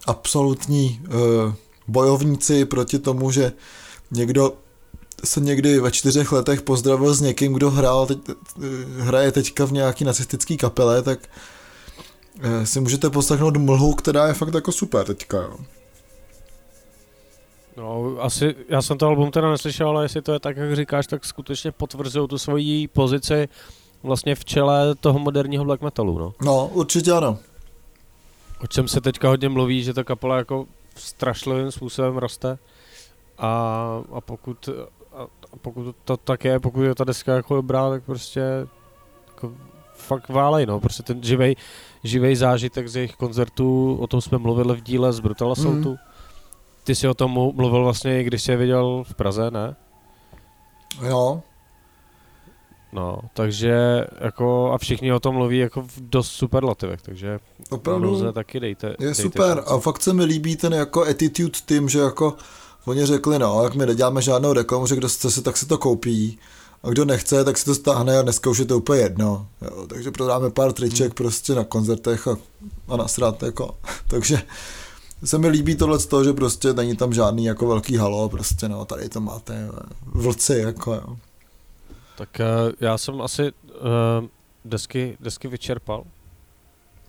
absolutní 0.07 1.01
uh, 1.03 1.53
bojovníci 1.87 2.65
proti 2.65 2.99
tomu, 2.99 3.31
že 3.31 3.53
někdo 4.11 4.53
se 5.23 5.39
někdy 5.39 5.79
ve 5.79 5.91
čtyřech 5.91 6.31
letech 6.31 6.61
pozdravil 6.61 7.13
s 7.13 7.21
někým, 7.21 7.53
kdo 7.53 7.71
hrál, 7.71 8.05
teď, 8.05 8.17
uh, 8.29 8.63
hraje 8.97 9.31
teďka 9.31 9.65
v 9.65 9.71
nějaký 9.71 10.03
nacistický 10.03 10.57
kapele, 10.57 11.01
tak 11.01 11.19
uh, 12.37 12.63
si 12.63 12.79
můžete 12.79 13.09
poslechnout 13.09 13.57
mlhu, 13.57 13.93
která 13.93 14.27
je 14.27 14.33
fakt 14.33 14.53
jako 14.53 14.71
super 14.71 15.05
teďka, 15.05 15.37
jo. 15.37 15.57
No, 17.77 18.15
asi, 18.19 18.55
já 18.69 18.81
jsem 18.81 18.97
to 18.97 19.07
album 19.07 19.31
teda 19.31 19.51
neslyšel, 19.51 19.89
ale 19.89 20.05
jestli 20.05 20.21
to 20.21 20.33
je 20.33 20.39
tak, 20.39 20.57
jak 20.57 20.75
říkáš, 20.75 21.07
tak 21.07 21.25
skutečně 21.25 21.71
potvrzují 21.71 22.27
tu 22.27 22.37
svoji 22.37 22.87
pozici 22.87 23.47
vlastně 24.03 24.35
v 24.35 24.45
čele 24.45 24.95
toho 24.95 25.19
moderního 25.19 25.65
black 25.65 25.81
metalu, 25.81 26.19
no. 26.19 26.33
No, 26.45 26.67
určitě 26.67 27.11
ano. 27.11 27.37
O 28.61 28.67
čem 28.67 28.87
se 28.87 29.01
teďka 29.01 29.27
hodně 29.27 29.49
mluví, 29.49 29.83
že 29.83 29.93
ta 29.93 30.03
kapela 30.03 30.37
jako 30.37 30.65
strašlivým 30.95 31.71
způsobem 31.71 32.17
roste 32.17 32.57
a, 33.37 33.49
a 34.13 34.21
pokud 34.21 34.69
a, 35.13 35.21
a 35.23 35.57
pokud 35.61 35.95
to 36.03 36.17
tak 36.17 36.45
je, 36.45 36.59
pokud 36.59 36.83
je 36.83 36.95
ta 36.95 37.03
deska 37.03 37.33
jako 37.33 37.55
dobrá, 37.55 37.89
tak 37.89 38.03
prostě 38.03 38.41
jako 39.27 39.51
fakt 39.93 40.29
válej, 40.29 40.65
no, 40.65 40.79
prostě 40.79 41.03
ten 41.03 41.23
živej, 41.23 41.55
živej 42.03 42.35
zážitek 42.35 42.87
z 42.87 42.95
jejich 42.95 43.15
koncertů, 43.15 43.97
o 44.01 44.07
tom 44.07 44.21
jsme 44.21 44.37
mluvili 44.37 44.75
v 44.75 44.81
díle 44.81 45.13
z 45.13 45.19
Brutal 45.19 45.51
Assaultu. 45.51 45.89
Mm. 45.89 45.97
Ty 46.83 46.95
jsi 46.95 47.07
o 47.07 47.13
tom 47.13 47.31
mluvil 47.31 47.83
vlastně, 47.83 48.23
když 48.23 48.41
jsi 48.41 48.51
je 48.51 48.57
viděl 48.57 49.03
v 49.07 49.13
Praze, 49.13 49.51
ne? 49.51 49.75
Jo, 51.07 51.41
No, 52.93 53.19
takže 53.33 54.05
jako 54.21 54.71
a 54.71 54.77
všichni 54.77 55.13
o 55.13 55.19
tom 55.19 55.35
mluví 55.35 55.57
jako 55.57 55.81
v 55.81 55.93
dost 55.97 56.31
superlativech, 56.31 57.01
takže 57.01 57.39
opravdu 57.69 58.31
taky 58.31 58.59
dejte. 58.59 58.87
Je 58.87 58.95
dejte 58.99 59.21
super 59.21 59.55
šanci. 59.55 59.69
a 59.69 59.77
fakt 59.77 60.01
se 60.01 60.13
mi 60.13 60.25
líbí 60.25 60.55
ten 60.55 60.73
jako 60.73 61.05
attitude 61.05 61.59
tím, 61.65 61.89
že 61.89 61.99
jako 61.99 62.35
oni 62.85 63.05
řekli, 63.05 63.39
no, 63.39 63.63
jak 63.63 63.75
my 63.75 63.85
neděláme 63.85 64.21
žádnou 64.21 64.53
reklamu, 64.53 64.87
že 64.87 64.95
kdo 64.95 65.07
chce 65.09 65.31
si, 65.31 65.41
tak 65.41 65.57
si 65.57 65.65
to 65.65 65.77
koupí 65.77 66.39
a 66.83 66.89
kdo 66.89 67.05
nechce, 67.05 67.43
tak 67.43 67.57
si 67.57 67.65
to 67.65 67.75
stáhne 67.75 68.19
a 68.19 68.21
dneska 68.21 68.49
už 68.49 68.57
je 68.57 68.65
to 68.65 68.77
úplně 68.77 69.01
jedno. 69.01 69.47
Jo, 69.61 69.87
takže 69.87 70.11
prodáme 70.11 70.49
pár 70.49 70.73
triček 70.73 71.07
hmm. 71.07 71.15
prostě 71.15 71.55
na 71.55 71.63
koncertech 71.63 72.27
a, 72.27 72.37
a 72.87 72.97
nasrat, 72.97 73.43
jako. 73.43 73.77
takže 74.07 74.41
se 75.23 75.37
mi 75.37 75.47
líbí 75.47 75.75
tohle 75.75 75.99
z 75.99 76.05
toho, 76.05 76.23
že 76.23 76.33
prostě 76.33 76.73
není 76.73 76.95
tam 76.95 77.13
žádný 77.13 77.45
jako 77.45 77.67
velký 77.67 77.97
halo, 77.97 78.29
prostě 78.29 78.69
no, 78.69 78.85
tady 78.85 79.09
to 79.09 79.21
máte 79.21 79.69
vlci, 80.05 80.53
jako 80.53 80.93
jo. 80.93 81.17
Tak 82.19 82.29
uh, 82.39 82.71
já 82.79 82.97
jsem 82.97 83.21
asi 83.21 83.41
uh, 83.41 84.27
desky, 84.65 85.17
desky 85.19 85.47
vyčerpal. 85.47 86.03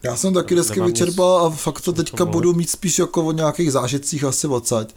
Já 0.02 0.16
jsem 0.16 0.34
taky 0.34 0.54
desky 0.54 0.76
Nemám 0.76 0.92
vyčerpal 0.92 1.50
nic, 1.50 1.54
a 1.54 1.62
fakt 1.62 1.80
to 1.80 1.92
teďka 1.92 2.24
budu 2.24 2.52
mít 2.52 2.70
spíš 2.70 2.98
jako 2.98 3.24
o 3.24 3.32
nějakých 3.32 3.72
zážitcích 3.72 4.24
asi 4.24 4.46
odsaď. 4.46 4.94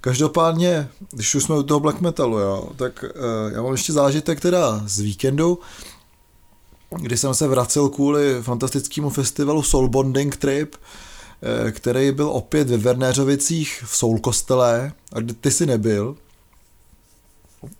Každopádně, 0.00 0.88
když 1.10 1.34
už 1.34 1.44
jsme 1.44 1.58
u 1.58 1.62
toho 1.62 1.80
black 1.80 2.00
metalu, 2.00 2.38
jo, 2.38 2.68
tak 2.76 3.04
uh, 3.04 3.52
já 3.52 3.62
mám 3.62 3.72
ještě 3.72 3.92
zážitek 3.92 4.40
teda 4.40 4.82
z 4.86 5.00
víkendu, 5.00 5.58
kdy 7.02 7.16
jsem 7.16 7.34
se 7.34 7.48
vracel 7.48 7.88
kvůli 7.88 8.42
fantastickému 8.42 9.10
festivalu 9.10 9.62
Soul 9.62 9.88
Bonding 9.88 10.36
Trip, 10.36 10.76
který 11.70 12.12
byl 12.12 12.28
opět 12.28 12.70
ve 12.70 12.76
Vernéřovicích 12.76 13.84
v 13.86 13.96
Soul 13.96 14.18
kostele, 14.18 14.92
a 15.12 15.20
kde 15.20 15.34
ty 15.34 15.50
jsi 15.50 15.66
nebyl, 15.66 16.16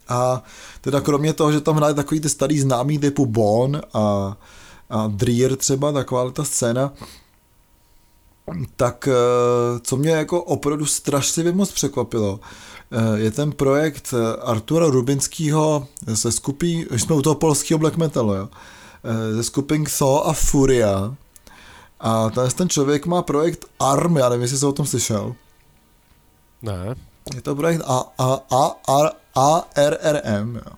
a 0.09 0.43
teda 0.81 1.01
kromě 1.01 1.33
toho, 1.33 1.53
že 1.53 1.61
tam 1.61 1.77
hraje 1.77 1.95
takový 1.95 2.21
ty 2.21 2.29
starý 2.29 2.61
známý 2.61 2.99
typu 2.99 3.27
Bon 3.27 3.81
a, 3.95 4.37
a 4.91 5.07
Dreer 5.07 5.57
třeba, 5.57 5.93
taková 5.93 6.31
ta 6.31 6.45
scéna, 6.45 6.93
tak 8.77 9.09
eh, 9.09 9.81
co 9.83 9.97
mě 9.97 10.11
jako 10.11 10.43
opravdu 10.43 10.87
strašlivě 10.87 11.53
moc 11.53 11.73
překvapilo, 11.73 12.41
eh, 12.91 13.19
je 13.19 13.31
ten 13.31 13.53
projekt 13.53 14.15
eh, 14.15 14.43
Artura 14.43 14.87
Rubinského 14.87 15.87
ze 16.07 16.33
skupí, 16.33 16.87
jsme 16.91 17.15
u 17.15 17.23
toho 17.23 17.35
polského 17.35 17.79
black 17.79 17.97
metalu, 17.97 18.35
jo, 18.35 18.49
ze 19.33 19.43
skupin 19.43 19.85
Thaw 19.99 20.19
a 20.25 20.33
Furia. 20.33 21.15
A 22.01 22.31
ten 22.55 22.69
člověk 22.69 23.07
má 23.07 23.23
projekt 23.23 23.65
ARM, 23.81 24.17
já 24.17 24.29
nevím, 24.29 24.43
jestli 24.43 24.59
jsi 24.59 24.67
o 24.67 24.73
tom 24.73 24.87
slyšel. 24.87 25.35
Ne. 26.63 26.95
Je 27.35 27.43
to 27.43 27.57
projekt 27.57 27.83
A, 27.87 28.05
A, 28.19 28.41
A, 28.51 28.77
A, 28.89 29.69
ARRM. 29.75 30.57
Jo. 30.57 30.73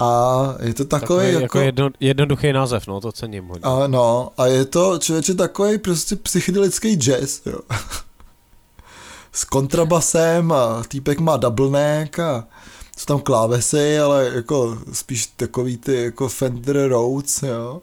A 0.00 0.54
je 0.62 0.74
to 0.74 0.84
takový, 0.84 1.08
takový 1.08 1.32
jako, 1.32 1.42
jako 1.42 1.58
jedno, 1.58 1.90
jednoduchý 2.00 2.52
název, 2.52 2.86
no, 2.86 3.00
to 3.00 3.12
cením 3.12 3.44
hodně. 3.44 3.62
A 3.62 3.86
no, 3.86 4.32
a 4.36 4.46
je 4.46 4.64
to 4.64 4.98
člověče 4.98 5.34
takový 5.34 5.78
prostě 5.78 6.16
psychedelický 6.16 6.94
jazz, 6.96 7.40
jo. 7.46 7.58
S 9.32 9.44
kontrabasem 9.44 10.52
a 10.52 10.82
týpek 10.88 11.20
má 11.20 11.36
double 11.36 11.70
neck 11.70 12.18
a 12.18 12.46
jsou 12.96 13.04
tam 13.04 13.20
klávesy, 13.20 13.98
ale 13.98 14.30
jako 14.34 14.78
spíš 14.92 15.26
takový 15.26 15.76
ty 15.76 16.02
jako 16.02 16.28
Fender 16.28 16.88
Rhodes, 16.88 17.42
jo. 17.42 17.82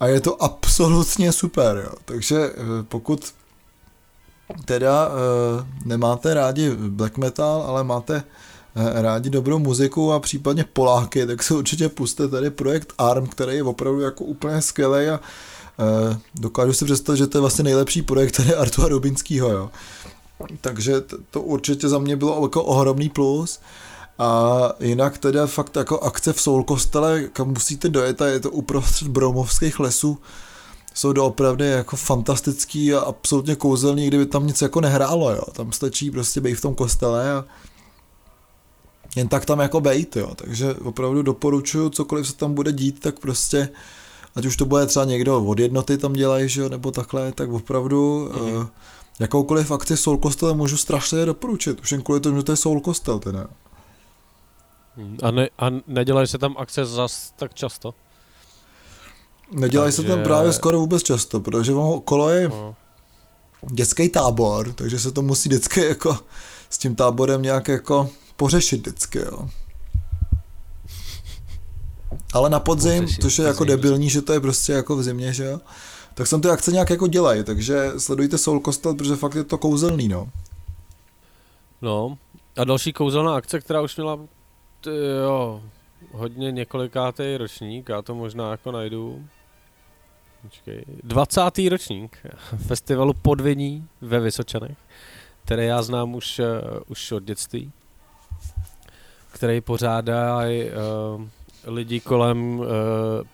A 0.00 0.06
je 0.06 0.20
to 0.20 0.42
absolutně 0.42 1.32
super, 1.32 1.82
jo. 1.84 1.92
Takže 2.04 2.36
eh, 2.36 2.82
pokud 2.82 3.32
teda 4.64 5.08
uh, 5.08 5.12
nemáte 5.84 6.34
rádi 6.34 6.70
black 6.70 7.18
metal, 7.18 7.64
ale 7.68 7.84
máte 7.84 8.22
uh, 8.76 9.02
rádi 9.02 9.30
dobrou 9.30 9.58
muziku 9.58 10.12
a 10.12 10.20
případně 10.20 10.64
Poláky, 10.72 11.26
tak 11.26 11.42
se 11.42 11.54
určitě 11.54 11.88
puste 11.88 12.28
tady 12.28 12.50
projekt 12.50 12.92
ARM, 12.98 13.26
který 13.26 13.56
je 13.56 13.62
opravdu 13.62 14.00
jako 14.00 14.24
úplně 14.24 14.62
skvělý 14.62 15.08
a 15.08 15.20
uh, 15.20 16.16
dokážu 16.34 16.72
si 16.72 16.84
představit, 16.84 17.18
že 17.18 17.26
to 17.26 17.38
je 17.38 17.40
vlastně 17.40 17.64
nejlepší 17.64 18.02
projekt 18.02 18.36
tady 18.36 18.54
Artura 18.54 18.88
Rubinského, 18.88 19.50
jo. 19.50 19.70
takže 20.60 20.94
to 21.30 21.42
určitě 21.42 21.88
za 21.88 21.98
mě 21.98 22.16
bylo 22.16 22.42
jako 22.42 22.64
ohromný 22.64 23.08
plus. 23.08 23.60
A 24.18 24.72
jinak 24.80 25.18
teda 25.18 25.46
fakt 25.46 25.76
jako 25.76 26.00
akce 26.00 26.32
v 26.32 26.40
Soul 26.40 26.64
kostele, 26.64 27.22
kam 27.22 27.48
musíte 27.48 27.88
dojet 27.88 28.22
a 28.22 28.26
je 28.26 28.40
to 28.40 28.50
uprostřed 28.50 29.08
bromovských 29.08 29.80
lesů, 29.80 30.18
jsou 30.94 31.12
doopravdy 31.12 31.66
jako 31.66 31.96
fantastický 31.96 32.94
a 32.94 33.00
absolutně 33.00 33.56
kouzelný, 33.56 34.06
kdyby 34.06 34.26
tam 34.26 34.46
nic 34.46 34.62
jako 34.62 34.80
nehrálo, 34.80 35.30
jo. 35.30 35.42
Tam 35.52 35.72
stačí 35.72 36.10
prostě 36.10 36.40
být 36.40 36.54
v 36.54 36.60
tom 36.60 36.74
kostele 36.74 37.32
a 37.32 37.44
jen 39.16 39.28
tak 39.28 39.44
tam 39.44 39.60
jako 39.60 39.80
bejt, 39.80 40.16
jo. 40.16 40.34
Takže 40.34 40.74
opravdu 40.74 41.22
doporučuju, 41.22 41.90
cokoliv 41.90 42.26
se 42.26 42.36
tam 42.36 42.54
bude 42.54 42.72
dít, 42.72 43.00
tak 43.00 43.18
prostě 43.18 43.68
ať 44.34 44.46
už 44.46 44.56
to 44.56 44.64
bude 44.64 44.86
třeba 44.86 45.04
někdo 45.04 45.44
od 45.44 45.58
jednoty 45.58 45.98
tam 45.98 46.12
dělají, 46.12 46.48
že 46.48 46.60
jo, 46.60 46.68
nebo 46.68 46.90
takhle, 46.90 47.32
tak 47.32 47.50
opravdu 47.50 48.28
mm-hmm. 48.32 48.56
uh, 48.56 48.66
jakoukoliv 49.18 49.70
akci 49.70 49.96
Soul 49.96 50.18
Kostel 50.18 50.54
můžu 50.54 50.76
strašně 50.76 51.26
doporučit, 51.26 51.80
už 51.80 51.92
jen 51.92 52.02
kvůli 52.02 52.20
tomu, 52.20 52.36
že 52.36 52.42
to 52.42 52.52
je 52.52 52.56
Soul 52.56 52.80
Kostel, 52.80 53.18
teda. 53.18 53.46
A, 55.22 55.30
ne, 55.30 55.48
a 55.58 55.70
nedělají 55.86 56.26
se 56.26 56.38
tam 56.38 56.54
akce 56.58 56.84
zas 56.84 57.32
tak 57.36 57.54
často? 57.54 57.94
Nedělají 59.52 59.92
takže... 59.92 60.02
se 60.02 60.14
tam 60.14 60.22
právě 60.22 60.52
skoro 60.52 60.80
vůbec 60.80 61.02
často, 61.02 61.40
protože 61.40 61.72
kolo 62.04 62.30
je 62.30 62.48
no. 62.48 62.76
dětský 63.72 64.08
tábor, 64.08 64.72
takže 64.72 64.98
se 64.98 65.12
to 65.12 65.22
musí 65.22 65.48
vždycky 65.48 65.84
jako 65.84 66.18
s 66.70 66.78
tím 66.78 66.96
táborem 66.96 67.42
nějak 67.42 67.68
jako 67.68 68.10
pořešit 68.36 68.86
vždycky, 68.86 69.18
jo. 69.18 69.48
Ale 72.32 72.50
na 72.50 72.60
podzim, 72.60 73.02
pořešit, 73.02 73.22
což 73.22 73.38
je 73.38 73.44
jako 73.44 73.64
debilní, 73.64 74.10
že 74.10 74.22
to 74.22 74.32
je 74.32 74.40
prostě 74.40 74.72
jako 74.72 74.96
v 74.96 75.02
zimě, 75.02 75.32
že 75.32 75.44
jo, 75.44 75.60
tak 76.14 76.26
jsem 76.26 76.40
ty 76.40 76.48
akce 76.48 76.72
nějak 76.72 76.90
jako 76.90 77.06
dělají, 77.06 77.44
takže 77.44 77.92
sledujte 77.98 78.38
Soul 78.38 78.60
Kostel, 78.60 78.94
protože 78.94 79.16
fakt 79.16 79.34
je 79.34 79.44
to 79.44 79.58
kouzelný, 79.58 80.08
no. 80.08 80.28
No, 81.82 82.18
a 82.56 82.64
další 82.64 82.92
kouzelná 82.92 83.34
akce, 83.34 83.60
která 83.60 83.82
už 83.82 83.96
měla, 83.96 84.18
jo, 85.24 85.62
hodně 86.14 86.52
několikátý 86.52 87.36
ročník, 87.36 87.88
já 87.88 88.02
to 88.02 88.14
možná 88.14 88.50
jako 88.50 88.72
najdu. 88.72 89.24
Počkej. 90.42 90.84
20. 91.02 91.40
ročník 91.68 92.18
festivalu 92.66 93.12
Podviní 93.12 93.88
ve 94.00 94.20
Vysočanech, 94.20 94.76
který 95.44 95.66
já 95.66 95.82
znám 95.82 96.14
už, 96.14 96.38
uh, 96.38 96.46
už 96.88 97.12
od 97.12 97.22
dětství, 97.22 97.72
který 99.32 99.60
pořádá 99.60 100.38
uh, 100.38 101.22
lidi 101.64 102.00
kolem 102.00 102.58
uh, 102.58 102.66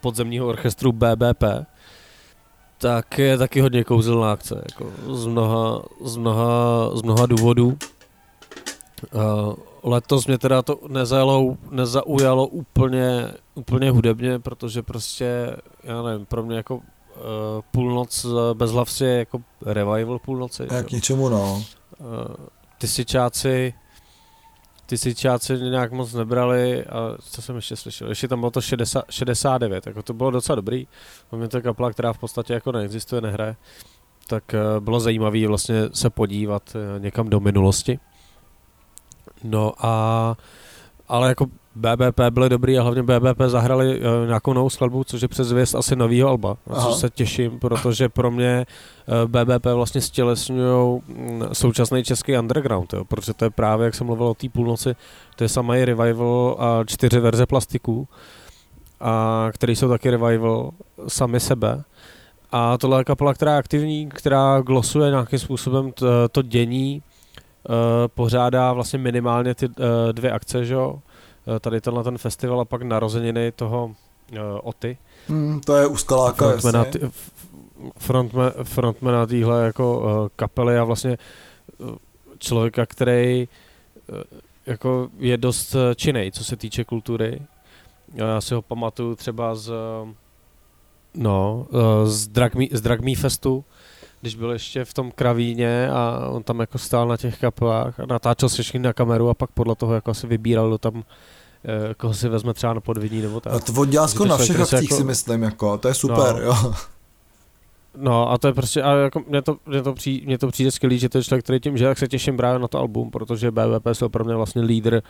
podzemního 0.01 0.47
orchestru 0.47 0.91
BBP, 0.91 1.43
tak 2.77 3.19
je 3.19 3.37
taky 3.37 3.61
hodně 3.61 3.83
kouzelná 3.83 4.31
akce, 4.31 4.63
jako 4.69 4.91
z 5.15 5.25
mnoha, 5.25 5.81
z 6.03 6.17
mnoha, 6.17 6.89
z 6.95 7.01
mnoha 7.01 7.25
důvodů. 7.25 7.77
Uh, 9.13 9.53
letos 9.83 10.27
mě 10.27 10.37
teda 10.37 10.61
to 10.61 10.79
nezajalo, 10.87 11.57
nezaujalo 11.71 12.47
úplně, 12.47 13.31
úplně 13.55 13.91
hudebně, 13.91 14.39
protože 14.39 14.81
prostě, 14.81 15.55
já 15.83 16.01
nevím, 16.01 16.25
pro 16.25 16.43
mě 16.43 16.57
jako 16.57 16.75
uh, 16.75 16.81
půlnoc 17.71 18.25
bez 18.53 18.71
hlavci 18.71 19.05
je 19.05 19.17
jako 19.19 19.41
revival 19.65 20.19
půlnoci. 20.19 20.67
Jak 20.71 20.87
k 20.87 20.91
něčemu, 20.91 21.29
no. 21.29 21.63
Uh, 21.99 22.35
ty 22.77 22.87
si 22.87 23.05
čáci 23.05 23.73
ty 24.91 24.97
si 24.97 25.15
čáci 25.15 25.53
nějak 25.53 25.91
moc 25.91 26.13
nebrali 26.13 26.85
a 26.85 27.17
co 27.19 27.41
jsem 27.41 27.55
ještě 27.55 27.75
slyšel, 27.75 28.09
ještě 28.09 28.27
tam 28.27 28.39
bylo 28.39 28.51
to 28.51 28.61
60, 28.61 29.05
69, 29.09 29.87
jako 29.87 30.03
to 30.03 30.13
bylo 30.13 30.31
docela 30.31 30.55
dobrý, 30.55 30.87
mě 31.31 31.47
to 31.47 31.61
kapela, 31.61 31.91
která 31.91 32.13
v 32.13 32.17
podstatě 32.17 32.53
jako 32.53 32.71
neexistuje, 32.71 33.21
nehraje, 33.21 33.55
tak 34.27 34.43
uh, 34.53 34.83
bylo 34.83 34.99
zajímavé 34.99 35.47
vlastně 35.47 35.75
se 35.93 36.09
podívat 36.09 36.75
uh, 36.75 37.03
někam 37.03 37.29
do 37.29 37.39
minulosti. 37.39 37.99
No 39.43 39.73
a 39.79 40.37
ale 41.07 41.27
jako 41.29 41.45
BBP 41.75 42.19
byly 42.29 42.49
dobrý 42.49 42.79
a 42.79 42.81
hlavně 42.81 43.03
BBP 43.03 43.41
zahrali 43.47 43.99
uh, 43.99 44.27
nějakou 44.27 44.53
novou 44.53 44.69
skladbu, 44.69 45.03
což 45.03 45.21
je 45.21 45.27
předzvěst 45.27 45.75
asi 45.75 45.95
novýho 45.95 46.29
alba, 46.29 46.57
na 46.67 46.75
což 46.75 46.95
se 46.95 47.09
těším, 47.09 47.59
protože 47.59 48.09
pro 48.09 48.31
mě 48.31 48.65
uh, 49.07 49.15
eh, 49.15 49.45
BBP 49.45 49.65
vlastně 49.65 50.01
stělesňují 50.01 51.01
mm, 51.07 51.43
současný 51.53 52.03
český 52.03 52.37
underground, 52.37 52.93
jo, 52.93 53.05
protože 53.05 53.33
to 53.33 53.45
je 53.45 53.49
právě, 53.49 53.85
jak 53.85 53.95
jsem 53.95 54.07
mluvil 54.07 54.27
o 54.27 54.33
té 54.33 54.49
půlnoci, 54.49 54.95
to 55.35 55.43
je 55.43 55.49
samý 55.49 55.85
revival 55.85 56.55
a 56.59 56.83
čtyři 56.85 57.19
verze 57.19 57.45
plastiků, 57.45 58.07
a 58.99 59.47
který 59.53 59.75
jsou 59.75 59.89
taky 59.89 60.09
revival 60.09 60.71
sami 61.07 61.39
sebe. 61.39 61.83
A 62.51 62.77
tohle 62.77 62.99
je 62.99 63.03
kapela, 63.03 63.33
která 63.33 63.51
je 63.51 63.57
aktivní, 63.57 64.09
která 64.09 64.61
glosuje 64.61 65.09
nějakým 65.09 65.39
způsobem 65.39 65.91
to, 65.91 66.07
to 66.31 66.41
dění, 66.41 67.01
pořádá 68.07 68.73
vlastně 68.73 68.99
minimálně 68.99 69.55
ty 69.55 69.67
uh, 69.67 69.73
dvě 70.11 70.31
akce, 70.31 70.65
že 70.65 70.73
jo, 70.73 70.99
Eh, 71.47 71.59
tady 71.59 71.81
tenhle 71.81 72.03
ten 72.03 72.17
festival 72.17 72.61
a 72.61 72.65
pak 72.65 72.81
narozeniny 72.81 73.51
toho 73.51 73.85
uh, 74.31 74.37
Oty. 74.63 74.97
Mm, 75.27 75.59
to 75.59 75.75
je 75.75 75.87
úskaláka, 75.87 76.45
frontmana, 76.45 76.85
ty, 76.85 76.99
frontman, 77.97 78.51
frontmana 78.63 79.25
týhle 79.25 79.65
jako 79.65 79.99
uh, 79.99 80.27
kapely 80.35 80.77
a 80.77 80.83
vlastně 80.83 81.17
uh, 81.77 81.95
člověka, 82.37 82.85
který 82.85 83.47
uh, 84.07 84.17
jako 84.65 85.09
je 85.17 85.37
dost 85.37 85.75
činej, 85.95 86.31
co 86.31 86.43
se 86.43 86.55
týče 86.55 86.83
kultury. 86.83 87.41
Já 88.13 88.41
si 88.41 88.53
ho 88.53 88.61
pamatuju 88.61 89.15
třeba 89.15 89.55
z 89.55 89.73
no, 91.15 91.67
z 92.03 92.27
Drag 92.27 92.55
Me, 92.55 92.65
z 92.71 92.81
Drag 92.81 93.01
Me 93.01 93.15
Festu, 93.15 93.65
když 94.21 94.35
byl 94.35 94.51
ještě 94.51 94.85
v 94.85 94.93
tom 94.93 95.11
kravíně 95.11 95.89
a 95.89 96.27
on 96.29 96.43
tam 96.43 96.59
jako 96.59 96.77
stál 96.77 97.07
na 97.07 97.17
těch 97.17 97.39
kapelách 97.39 97.99
a 97.99 98.05
natáčel 98.05 98.49
se 98.49 98.63
všechny 98.63 98.79
na 98.79 98.93
kameru 98.93 99.29
a 99.29 99.33
pak 99.33 99.51
podle 99.51 99.75
toho 99.75 99.93
jako 99.93 100.11
asi 100.11 100.27
vybíral, 100.27 100.67
kdo 100.67 100.77
tam 100.77 101.03
eh, 101.65 101.93
koho 101.93 102.13
si 102.13 102.29
vezme 102.29 102.53
třeba 102.53 102.73
na 102.73 102.81
podvidní 102.81 103.21
nebo 103.21 103.39
tak. 103.39 103.53
A 103.53 103.59
to 103.59 103.85
dělá 103.85 104.07
na 104.27 104.37
všech 104.37 104.59
akcích 104.59 104.81
jako, 104.81 104.95
si 104.95 105.03
myslím, 105.03 105.43
jako, 105.43 105.77
to 105.77 105.87
je 105.87 105.93
super, 105.93 106.35
no, 106.35 106.41
jo. 106.41 106.73
No 107.97 108.31
a 108.31 108.37
to 108.37 108.47
je 108.47 108.53
prostě, 108.53 108.81
a 108.81 108.93
jako 108.93 109.23
mně 109.27 109.41
to, 109.41 109.57
mně 109.65 109.81
to, 109.81 109.93
přijde, 109.93 110.25
mně 110.25 110.37
to 110.37 110.47
přijde 110.47 110.71
skvělý, 110.71 110.99
že 110.99 111.09
to 111.09 111.17
je 111.17 111.23
člověk, 111.23 111.43
který 111.43 111.59
tím, 111.59 111.77
že 111.77 111.85
jak 111.85 111.97
se 111.97 112.07
těším 112.07 112.37
právě 112.37 112.59
na 112.59 112.67
to 112.67 112.77
album, 112.77 113.11
protože 113.11 113.51
BVP 113.51 113.87
jsou 113.93 114.09
pro 114.09 114.23
mě 114.23 114.35
vlastně 114.35 114.61
lídr 114.61 115.01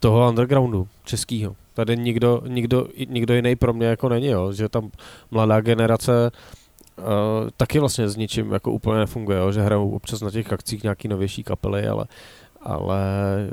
toho 0.00 0.28
undergroundu 0.28 0.88
českýho. 1.04 1.56
Tady 1.74 1.96
nikdo, 1.96 2.42
nikdo, 2.46 2.88
nikdo 3.08 3.34
jiný 3.34 3.56
pro 3.56 3.72
mě 3.72 3.86
jako 3.86 4.08
není, 4.08 4.26
jo, 4.26 4.52
že 4.52 4.68
tam 4.68 4.90
mladá 5.30 5.60
generace 5.60 6.30
Uh, 6.98 7.50
taky 7.56 7.78
vlastně 7.78 8.08
s 8.08 8.16
ničím 8.16 8.52
jako 8.52 8.72
úplně 8.72 8.98
nefunguje, 8.98 9.38
jo? 9.38 9.52
že 9.52 9.62
hrajou 9.62 9.90
občas 9.90 10.20
na 10.20 10.30
těch 10.30 10.52
akcích 10.52 10.82
nějaký 10.82 11.08
novější 11.08 11.44
kapely, 11.44 11.88
ale, 11.88 12.06
ale 12.62 13.00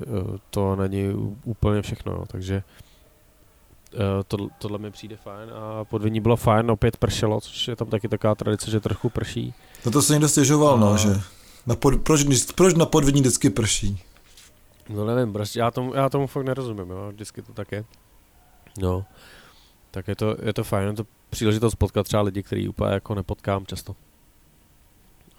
uh, 0.07 0.37
to 0.49 0.75
není 0.75 1.13
úplně 1.43 1.81
všechno, 1.81 2.11
jo? 2.11 2.25
takže 2.27 2.63
uh, 3.93 3.99
to, 4.27 4.37
tohle 4.57 4.77
mi 4.77 4.91
přijde 4.91 5.15
fajn 5.15 5.49
a 5.53 5.83
podviní 5.83 6.19
bylo 6.19 6.35
fajn, 6.35 6.71
opět 6.71 6.97
pršelo, 6.97 7.41
což 7.41 7.67
je 7.67 7.75
tam 7.75 7.87
taky 7.87 8.07
taková 8.07 8.35
tradice, 8.35 8.71
že 8.71 8.79
trochu 8.79 9.09
prší. 9.09 9.53
No 9.85 9.91
to 9.91 10.01
se 10.01 10.13
někdo 10.13 10.29
stěžoval, 10.29 10.77
no, 10.77 10.97
že 10.97 11.09
na 11.67 11.75
pod, 11.75 12.01
proč, 12.03 12.25
proč 12.55 12.73
na 12.73 12.85
podviní 12.85 13.21
vždycky 13.21 13.49
prší? 13.49 14.01
No 14.89 15.05
nevím, 15.05 15.33
prostě 15.33 15.59
já 15.59 15.71
tomu, 15.71 15.93
já 15.93 16.09
tomu 16.09 16.27
fakt 16.27 16.45
nerozumím, 16.45 16.89
jo? 16.89 17.11
vždycky 17.11 17.41
to 17.41 17.53
tak 17.53 17.71
je. 17.71 17.85
No, 18.79 19.05
tak 19.91 20.07
je 20.07 20.15
to, 20.15 20.35
je 20.41 20.53
to 20.53 20.63
fajn, 20.63 20.87
je 20.87 20.93
to 20.93 21.03
příležitost 21.33 21.75
potkat 21.75 22.03
třeba 22.03 22.21
lidi, 22.21 22.43
který 22.43 22.67
úplně 22.67 22.93
jako 22.93 23.15
nepotkám 23.15 23.65
často. 23.65 23.95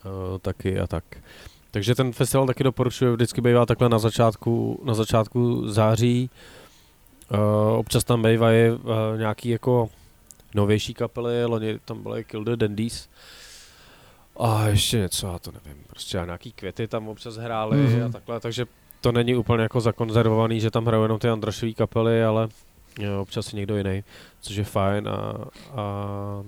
Uh, 0.05 0.39
taky 0.39 0.81
a 0.81 0.87
tak. 0.87 1.05
Takže 1.71 1.95
ten 1.95 2.13
festival 2.13 2.47
taky 2.47 2.65
doporučuji, 2.65 3.15
vždycky 3.15 3.41
bývá 3.41 3.67
takhle 3.67 3.89
na 3.89 3.99
začátku, 3.99 4.81
na 4.85 4.95
začátku 4.95 5.69
září. 5.69 6.31
Uh, 7.33 7.79
občas 7.79 8.05
tam 8.05 8.23
bývají 8.23 8.71
uh, 8.71 8.79
nějaký 9.17 9.49
jako 9.49 9.91
novější 10.55 10.95
kapely, 10.95 11.45
loni 11.45 11.79
tam 11.85 12.03
byly 12.03 12.25
Kill 12.25 12.45
the 12.45 12.57
Dandies. 12.57 13.09
A 14.41 14.67
ještě 14.69 14.99
něco, 14.99 15.27
já 15.27 15.39
to 15.39 15.53
nevím, 15.53 15.83
prostě 15.87 16.21
nějaký 16.25 16.53
květy 16.53 16.89
tam 16.89 17.09
občas 17.09 17.37
hrály 17.37 17.77
mm-hmm. 17.77 18.07
a 18.07 18.09
takhle, 18.09 18.41
takže 18.41 18.67
to 19.01 19.13
není 19.13 19.35
úplně 19.35 19.63
jako 19.63 19.81
zakonzervovaný, 19.81 20.61
že 20.61 20.71
tam 20.71 20.87
hrajou 20.87 21.03
jenom 21.03 21.19
ty 21.19 21.29
Andrašové 21.29 21.73
kapely, 21.73 22.25
ale 22.25 22.49
občas 23.21 23.53
i 23.53 23.57
někdo 23.57 23.77
jiný, 23.77 24.05
což 24.41 24.57
je 24.57 24.65
fajn 24.65 25.09
a, 25.09 25.35
a 25.81 26.45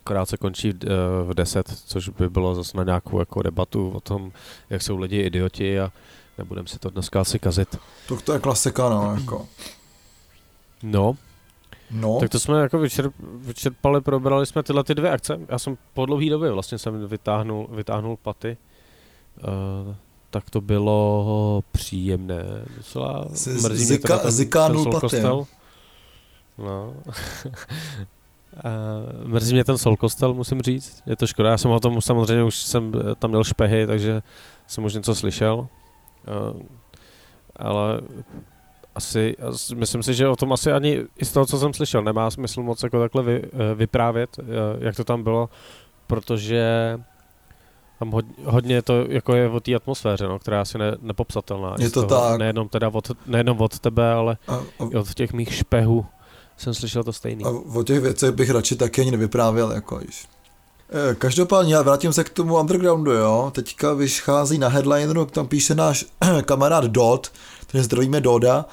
akorát 0.00 0.26
se 0.26 0.36
končí 0.36 0.72
v, 0.72 0.76
eh, 0.84 1.24
v 1.24 1.34
10, 1.34 1.68
což 1.86 2.08
by 2.08 2.28
bylo 2.28 2.54
zase 2.54 2.76
na 2.76 2.84
nějakou 2.84 3.18
jako 3.18 3.42
debatu 3.42 3.90
o 3.90 4.00
tom, 4.00 4.32
jak 4.70 4.82
jsou 4.82 4.96
lidi 4.96 5.20
idioti 5.20 5.80
a 5.80 5.92
nebudem 6.38 6.66
si 6.66 6.78
to 6.78 6.90
dneska 6.90 7.20
asi 7.20 7.38
kazit. 7.38 7.78
To, 8.08 8.20
to 8.20 8.32
je 8.32 8.38
klasika, 8.38 8.88
no, 8.88 9.14
jako. 9.20 9.48
No. 10.82 11.16
No. 11.90 12.20
Tak 12.20 12.30
to 12.30 12.40
jsme 12.40 12.60
jako 12.60 12.78
vyčerp, 12.78 13.14
vyčerpali, 13.18 14.00
probrali 14.00 14.46
jsme 14.46 14.62
tyhle 14.62 14.84
ty 14.84 14.94
dvě 14.94 15.10
akce. 15.10 15.40
Já 15.48 15.58
jsem 15.58 15.76
po 15.94 16.06
dlouhé 16.06 16.30
době 16.30 16.50
vlastně 16.50 16.78
jsem 16.78 17.06
vytáhnul, 17.06 17.68
vytáhnul 17.70 18.16
paty. 18.16 18.56
Uh, 19.88 19.94
tak 20.34 20.50
to 20.50 20.60
bylo 20.60 21.62
příjemné. 21.72 22.44
Docela 22.76 23.24
mrzí 23.62 23.84
zika, 23.84 24.18
ten, 24.18 24.30
zikánul 24.30 24.84
ten 24.84 25.00
kostel. 25.00 25.46
No. 26.58 26.94
Uh, 28.54 29.28
mrzí 29.28 29.54
mě 29.54 29.64
ten 29.64 29.78
Sol 29.78 29.96
Kostel, 29.96 30.34
musím 30.34 30.62
říct. 30.62 31.02
Je 31.06 31.16
to 31.16 31.26
škoda, 31.26 31.50
já 31.50 31.58
jsem 31.58 31.70
o 31.70 31.80
tom 31.80 32.00
samozřejmě 32.00 32.44
už 32.44 32.56
jsem 32.56 32.92
tam 33.18 33.30
měl 33.30 33.44
špehy, 33.44 33.86
takže 33.86 34.22
jsem 34.66 34.84
už 34.84 34.94
něco 34.94 35.14
slyšel. 35.14 35.58
Uh, 35.58 36.62
ale 37.56 38.00
asi, 38.94 39.36
myslím 39.74 40.02
si, 40.02 40.14
že 40.14 40.28
o 40.28 40.36
tom 40.36 40.52
asi 40.52 40.72
ani 40.72 41.02
i 41.18 41.24
z 41.24 41.32
toho, 41.32 41.46
co 41.46 41.58
jsem 41.58 41.74
slyšel, 41.74 42.02
nemá 42.02 42.30
smysl 42.30 42.62
moc 42.62 42.82
jako 42.82 43.00
takhle 43.00 43.22
vy, 43.22 43.42
vyprávět, 43.74 44.36
jak 44.78 44.96
to 44.96 45.04
tam 45.04 45.22
bylo, 45.22 45.48
protože 46.06 46.98
tam 47.98 48.10
hodně, 48.10 48.34
hodně 48.44 48.82
to 48.82 49.04
jako 49.08 49.34
je 49.34 49.48
o 49.48 49.60
té 49.60 49.74
atmosféře, 49.74 50.28
no, 50.28 50.38
která 50.38 50.56
je 50.56 50.60
asi 50.60 50.78
ne, 50.78 50.96
nepopsatelná. 51.00 51.76
Je 51.78 51.90
to 51.90 52.06
toho, 52.06 52.20
tak. 52.20 52.38
Nejenom, 52.38 52.68
teda 52.68 52.88
od, 52.88 53.10
nejenom 53.26 53.60
od 53.60 53.78
tebe, 53.78 54.12
ale 54.12 54.36
a, 54.48 54.54
a, 54.54 54.62
i 54.90 54.96
od 54.96 55.14
těch 55.14 55.32
mých 55.32 55.54
špehů 55.54 56.06
jsem 56.56 56.74
slyšel 56.74 57.04
to 57.04 57.12
stejný. 57.12 57.44
A 57.44 57.48
o 57.48 57.82
těch 57.82 58.00
věcech 58.00 58.30
bych 58.30 58.50
radši 58.50 58.76
taky 58.76 59.00
ani 59.00 59.10
nevyprávěl, 59.10 59.72
jako 59.72 60.00
již. 60.00 60.26
E, 61.10 61.14
každopádně, 61.14 61.74
já 61.74 61.82
vrátím 61.82 62.12
se 62.12 62.24
k 62.24 62.30
tomu 62.30 62.60
undergroundu, 62.60 63.12
jo. 63.12 63.52
Teďka 63.54 63.92
vychází 63.92 64.58
na 64.58 64.68
headlineru, 64.68 65.24
tam 65.24 65.46
píše 65.46 65.74
náš 65.74 66.06
kamarád 66.44 66.84
Dot, 66.84 67.32
který 67.60 67.84
zdravíme 67.84 68.20
Doda, 68.20 68.64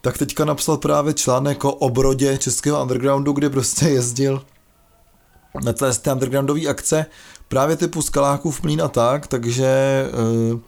tak 0.00 0.18
teďka 0.18 0.44
napsal 0.44 0.76
právě 0.76 1.14
článek 1.14 1.64
o 1.64 1.72
obrodě 1.72 2.38
českého 2.38 2.82
undergroundu, 2.82 3.32
kde 3.32 3.50
prostě 3.50 3.88
jezdil 3.88 4.42
na 5.64 5.72
té 5.72 6.12
undergroundové 6.12 6.66
akce 6.66 7.06
právě 7.50 7.76
typu 7.76 8.02
skaláků 8.02 8.50
v 8.50 8.62
mlín 8.62 8.82
a 8.82 8.88
tak, 8.88 9.26
takže 9.26 9.66
eh, 9.66 10.58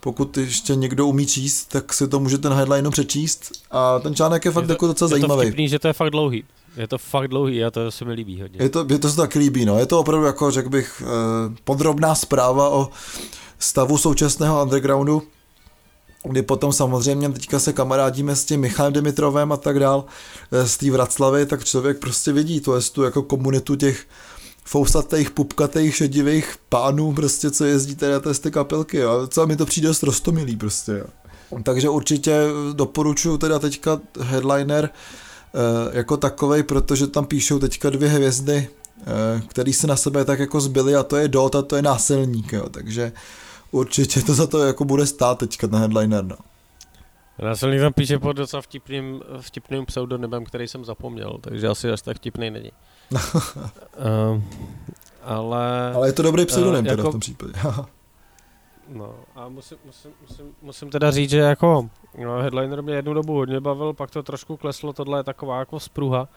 pokud 0.00 0.36
ještě 0.36 0.74
někdo 0.74 1.06
umí 1.06 1.26
číst, 1.26 1.64
tak 1.64 1.92
si 1.92 2.08
to 2.08 2.20
může 2.20 2.38
ten 2.38 2.52
headline 2.52 2.90
přečíst 2.90 3.52
a 3.70 3.98
ten 3.98 4.14
článek 4.14 4.44
je 4.44 4.50
fakt 4.50 4.62
je 4.62 4.66
to, 4.66 4.72
jako 4.72 4.86
docela 4.86 5.06
je 5.06 5.10
zajímavý. 5.10 5.40
Je 5.40 5.44
to 5.44 5.48
vtipný, 5.48 5.68
že 5.68 5.78
to 5.78 5.88
je 5.88 5.92
fakt 5.92 6.10
dlouhý. 6.10 6.44
Je 6.76 6.88
to 6.88 6.98
fakt 6.98 7.28
dlouhý 7.28 7.64
a 7.64 7.70
to 7.70 7.90
se 7.90 8.04
mi 8.04 8.12
líbí 8.12 8.40
hodně. 8.40 8.58
Je 8.62 8.68
to, 8.68 8.86
je 8.88 8.98
to 8.98 9.10
se 9.10 9.16
taky 9.16 9.38
líbí, 9.38 9.64
no. 9.64 9.78
Je 9.78 9.86
to 9.86 10.00
opravdu 10.00 10.26
jako, 10.26 10.50
řekl 10.50 10.68
bych, 10.68 11.02
eh, 11.06 11.54
podrobná 11.64 12.14
zpráva 12.14 12.68
o 12.68 12.88
stavu 13.58 13.98
současného 13.98 14.62
undergroundu, 14.62 15.22
kdy 16.24 16.42
potom 16.42 16.72
samozřejmě 16.72 17.28
teďka 17.28 17.58
se 17.58 17.72
kamarádíme 17.72 18.36
s 18.36 18.44
tím 18.44 18.60
Michalem 18.60 18.92
Dimitrovem 18.92 19.52
a 19.52 19.56
tak 19.56 19.78
dál, 19.78 20.04
eh, 20.52 20.68
z 20.68 20.76
té 20.76 20.90
Vraclavy, 20.90 21.46
tak 21.46 21.64
člověk 21.64 21.98
prostě 21.98 22.32
vidí 22.32 22.60
to 22.60 22.76
je 22.76 22.82
tu 22.82 23.02
jako 23.02 23.22
komunitu 23.22 23.76
těch 23.76 24.06
fousatých, 24.72 25.30
pupkatých, 25.30 25.96
šedivých 25.96 26.56
pánů, 26.68 27.12
prostě, 27.12 27.50
co 27.50 27.64
jezdí 27.64 27.94
tady 27.94 28.12
na 28.12 28.20
té 28.20 28.50
kapelky, 28.50 28.96
jo. 28.96 29.26
Co 29.26 29.46
mi 29.46 29.56
to 29.56 29.66
přijde 29.66 29.88
dost 29.88 30.02
rostomilý, 30.02 30.56
prostě, 30.56 30.92
jo. 30.92 31.06
Takže 31.62 31.88
určitě 31.88 32.32
doporučuji 32.72 33.38
teda 33.38 33.58
teďka 33.58 34.00
headliner 34.20 34.90
eh, 34.90 35.96
jako 35.98 36.16
takovej, 36.16 36.62
protože 36.62 37.06
tam 37.06 37.24
píšou 37.24 37.58
teďka 37.58 37.90
dvě 37.90 38.08
hvězdy, 38.08 38.68
eh, 39.00 39.42
který 39.48 39.72
se 39.72 39.86
na 39.86 39.96
sebe 39.96 40.24
tak 40.24 40.38
jako 40.38 40.60
zbyly 40.60 40.94
a 40.96 41.02
to 41.02 41.16
je 41.16 41.28
Dot 41.28 41.54
a 41.54 41.62
to 41.62 41.76
je 41.76 41.82
násilník, 41.82 42.52
jo. 42.52 42.68
Takže 42.68 43.12
určitě 43.70 44.22
to 44.22 44.34
za 44.34 44.46
to 44.46 44.64
jako 44.64 44.84
bude 44.84 45.06
stát 45.06 45.38
teďka 45.38 45.66
na 45.66 45.78
headliner, 45.78 46.24
no. 46.24 46.36
Násilník 47.42 47.80
tam 47.80 47.92
píše 47.92 48.18
pod 48.18 48.32
docela 48.32 48.62
vtipným, 48.62 49.20
vtipným 49.40 49.86
pseudonymem, 49.86 50.44
který 50.44 50.68
jsem 50.68 50.84
zapomněl, 50.84 51.38
takže 51.40 51.68
asi 51.68 51.90
až 51.90 52.02
tak 52.02 52.16
vtipný 52.16 52.50
není 52.50 52.72
uh, 53.12 54.42
ale... 55.22 55.92
Ale 55.94 56.08
je 56.08 56.12
to 56.12 56.22
dobrý 56.22 56.46
pseudonym 56.46 56.84
uh, 56.84 56.90
jako, 56.90 56.96
teda 56.96 57.08
v 57.08 57.12
tom 57.12 57.20
případě. 57.20 57.52
no 58.88 59.14
a 59.34 59.48
musím, 59.48 59.78
musím, 59.84 60.10
musím, 60.28 60.46
musím 60.62 60.90
teda 60.90 61.10
říct, 61.10 61.30
že 61.30 61.38
jako 61.38 61.88
no, 62.24 62.38
headliner 62.38 62.82
mě 62.82 62.94
jednu 62.94 63.14
dobu 63.14 63.34
hodně 63.34 63.60
bavil, 63.60 63.92
pak 63.92 64.10
to 64.10 64.22
trošku 64.22 64.56
kleslo, 64.56 64.92
tohle 64.92 65.18
je 65.18 65.24
taková 65.24 65.58
jako 65.58 65.80
spruha. 65.80 66.28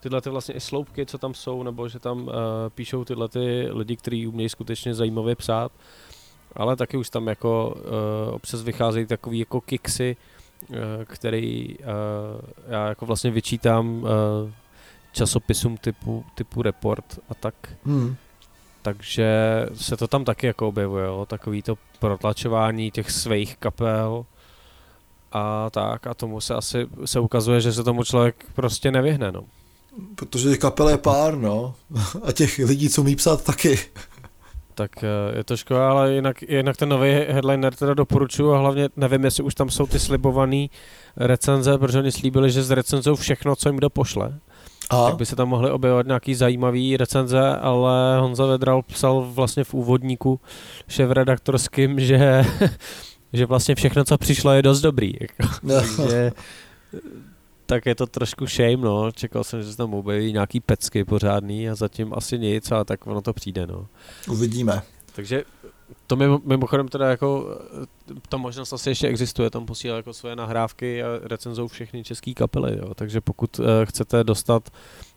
Tyhle 0.00 0.20
ty 0.20 0.30
vlastně 0.30 0.54
i 0.54 0.60
sloupky, 0.60 1.06
co 1.06 1.18
tam 1.18 1.34
jsou, 1.34 1.62
nebo 1.62 1.88
že 1.88 1.98
tam 1.98 2.22
uh, 2.22 2.32
píšou 2.74 3.04
tyhle 3.04 3.28
ty 3.28 3.68
lidi, 3.70 3.96
kteří 3.96 4.26
umějí 4.26 4.48
skutečně 4.48 4.94
zajímavě 4.94 5.36
psát. 5.36 5.72
Ale 6.56 6.76
taky 6.76 6.96
už 6.96 7.10
tam 7.10 7.26
jako 7.26 7.74
uh, 7.76 8.34
občas 8.34 8.62
vycházejí 8.62 9.06
takový 9.06 9.38
jako 9.38 9.60
kiksy, 9.60 10.16
uh, 10.70 10.76
který 11.04 11.78
uh, 11.78 11.84
já 12.68 12.88
jako 12.88 13.06
vlastně 13.06 13.30
vyčítám 13.30 14.02
uh, 14.02 14.08
časopisům 15.16 15.76
typu, 15.76 16.24
typu 16.34 16.62
Report 16.62 17.18
a 17.28 17.34
tak. 17.34 17.54
Hmm. 17.84 18.16
Takže 18.82 19.26
se 19.74 19.96
to 19.96 20.08
tam 20.08 20.24
taky 20.24 20.46
jako 20.46 20.68
objevuje, 20.68 21.06
jo? 21.06 21.26
takový 21.28 21.62
to 21.62 21.78
protlačování 21.98 22.90
těch 22.90 23.10
svých 23.10 23.56
kapel 23.56 24.26
a 25.32 25.70
tak 25.70 26.06
a 26.06 26.14
tomu 26.14 26.40
se 26.40 26.54
asi 26.54 26.86
se 27.04 27.20
ukazuje, 27.20 27.60
že 27.60 27.72
se 27.72 27.84
tomu 27.84 28.04
člověk 28.04 28.44
prostě 28.54 28.90
nevyhne, 28.90 29.32
no. 29.32 29.44
Protože 30.14 30.48
těch 30.48 30.58
kapel 30.58 30.88
je 30.88 30.98
pár, 30.98 31.36
no. 31.36 31.74
A 32.22 32.32
těch 32.32 32.58
lidí, 32.58 32.88
co 32.88 33.02
umí 33.02 33.16
psát, 33.16 33.44
taky. 33.44 33.78
Tak 34.74 35.04
eh, 35.04 35.36
je 35.36 35.44
to 35.44 35.56
škoda, 35.56 35.90
ale 35.90 36.12
jinak, 36.14 36.42
jinak 36.42 36.76
ten 36.76 36.88
nový 36.88 37.10
headliner 37.10 37.74
teda 37.74 37.94
doporučuju 37.94 38.52
a 38.52 38.58
hlavně 38.58 38.88
nevím, 38.96 39.24
jestli 39.24 39.42
už 39.42 39.54
tam 39.54 39.70
jsou 39.70 39.86
ty 39.86 39.98
slibované 39.98 40.66
recenze, 41.16 41.78
protože 41.78 41.98
oni 41.98 42.12
slíbili, 42.12 42.50
že 42.50 42.62
zrecenzou 42.62 43.16
všechno, 43.16 43.56
co 43.56 43.68
jim 43.68 43.76
kdo 43.76 43.90
pošle. 43.90 44.38
A? 44.90 45.04
Tak 45.04 45.16
by 45.16 45.26
se 45.26 45.36
tam 45.36 45.48
mohly 45.48 45.70
objevovat 45.70 46.06
nějaký 46.06 46.34
zajímavý 46.34 46.96
recenze, 46.96 47.56
ale 47.56 48.18
Honza 48.20 48.46
Vedral 48.46 48.82
psal 48.82 49.28
vlastně 49.32 49.64
v 49.64 49.74
úvodníku 49.74 50.40
šéf-redaktorským, 50.88 52.00
že, 52.00 52.44
že 53.32 53.46
vlastně 53.46 53.74
všechno, 53.74 54.04
co 54.04 54.18
přišlo, 54.18 54.52
je 54.52 54.62
dost 54.62 54.80
dobrý. 54.80 55.12
Jako. 55.20 55.54
Takže, 55.96 56.32
tak 57.66 57.86
je 57.86 57.94
to 57.94 58.06
trošku 58.06 58.46
shame, 58.46 58.80
no. 58.80 59.12
Čekal 59.12 59.44
jsem, 59.44 59.62
že 59.62 59.70
se 59.70 59.76
tam 59.76 59.94
objeví 59.94 60.32
nějaký 60.32 60.60
pecky 60.60 61.04
pořádný 61.04 61.70
a 61.70 61.74
zatím 61.74 62.12
asi 62.14 62.38
nic, 62.38 62.72
ale 62.72 62.84
tak 62.84 63.06
ono 63.06 63.22
to 63.22 63.32
přijde, 63.32 63.66
no. 63.66 63.86
Uvidíme. 64.28 64.82
Takže 65.14 65.44
to 66.06 66.16
mimo, 66.16 66.40
mimochodem 66.44 66.88
teda 66.88 67.10
jako, 67.10 67.58
ta 68.28 68.36
možnost 68.36 68.72
asi 68.72 68.88
ještě 68.88 69.08
existuje, 69.08 69.50
tam 69.50 69.66
posílá 69.66 69.96
jako 69.96 70.12
svoje 70.12 70.36
nahrávky 70.36 71.02
a 71.02 71.06
recenzou 71.22 71.68
všechny 71.68 72.04
české 72.04 72.34
kapely, 72.34 72.78
jo. 72.78 72.94
takže 72.94 73.20
pokud 73.20 73.58
uh, 73.58 73.66
chcete 73.84 74.24
dostat 74.24 74.70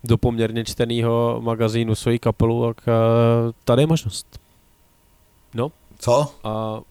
do 0.04 0.18
poměrně 0.18 0.66
čteného 0.66 1.42
magazínu 1.44 1.96
svoji 1.96 2.20
kapelu, 2.20 2.74
tak 2.74 2.88
uh, 2.88 3.52
tady 3.64 3.82
je 3.82 3.88
možnost. 3.88 4.40
No. 5.54 5.72
Co? 6.00 6.34
A, 6.44 6.82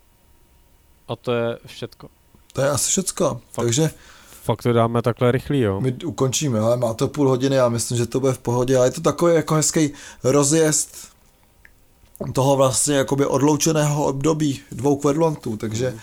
a 1.08 1.16
to 1.16 1.32
je 1.32 1.58
všetko. 1.66 2.08
To 2.52 2.60
je 2.60 2.70
asi 2.70 2.90
všecko, 2.90 3.40
fakt, 3.52 3.64
takže... 3.64 3.90
Fakt 4.42 4.62
to 4.62 4.72
dáme 4.72 5.02
takhle 5.02 5.32
rychlý, 5.32 5.60
jo. 5.60 5.80
My 5.80 5.96
ukončíme, 6.04 6.60
ale 6.60 6.76
má 6.76 6.94
to 6.94 7.08
půl 7.08 7.28
hodiny, 7.28 7.56
já 7.56 7.68
myslím, 7.68 7.98
že 7.98 8.06
to 8.06 8.20
bude 8.20 8.32
v 8.32 8.38
pohodě, 8.38 8.76
ale 8.76 8.86
je 8.86 8.90
to 8.90 9.00
takový 9.00 9.34
jako 9.34 9.54
hezký 9.54 9.90
rozjezd 10.24 11.17
toho 12.32 12.56
vlastně 12.56 12.96
jakoby 12.96 13.26
odloučeného 13.26 14.04
období 14.04 14.60
dvou 14.72 14.96
kvedlontů, 14.96 15.56
takže 15.56 15.90
mm. 15.90 15.98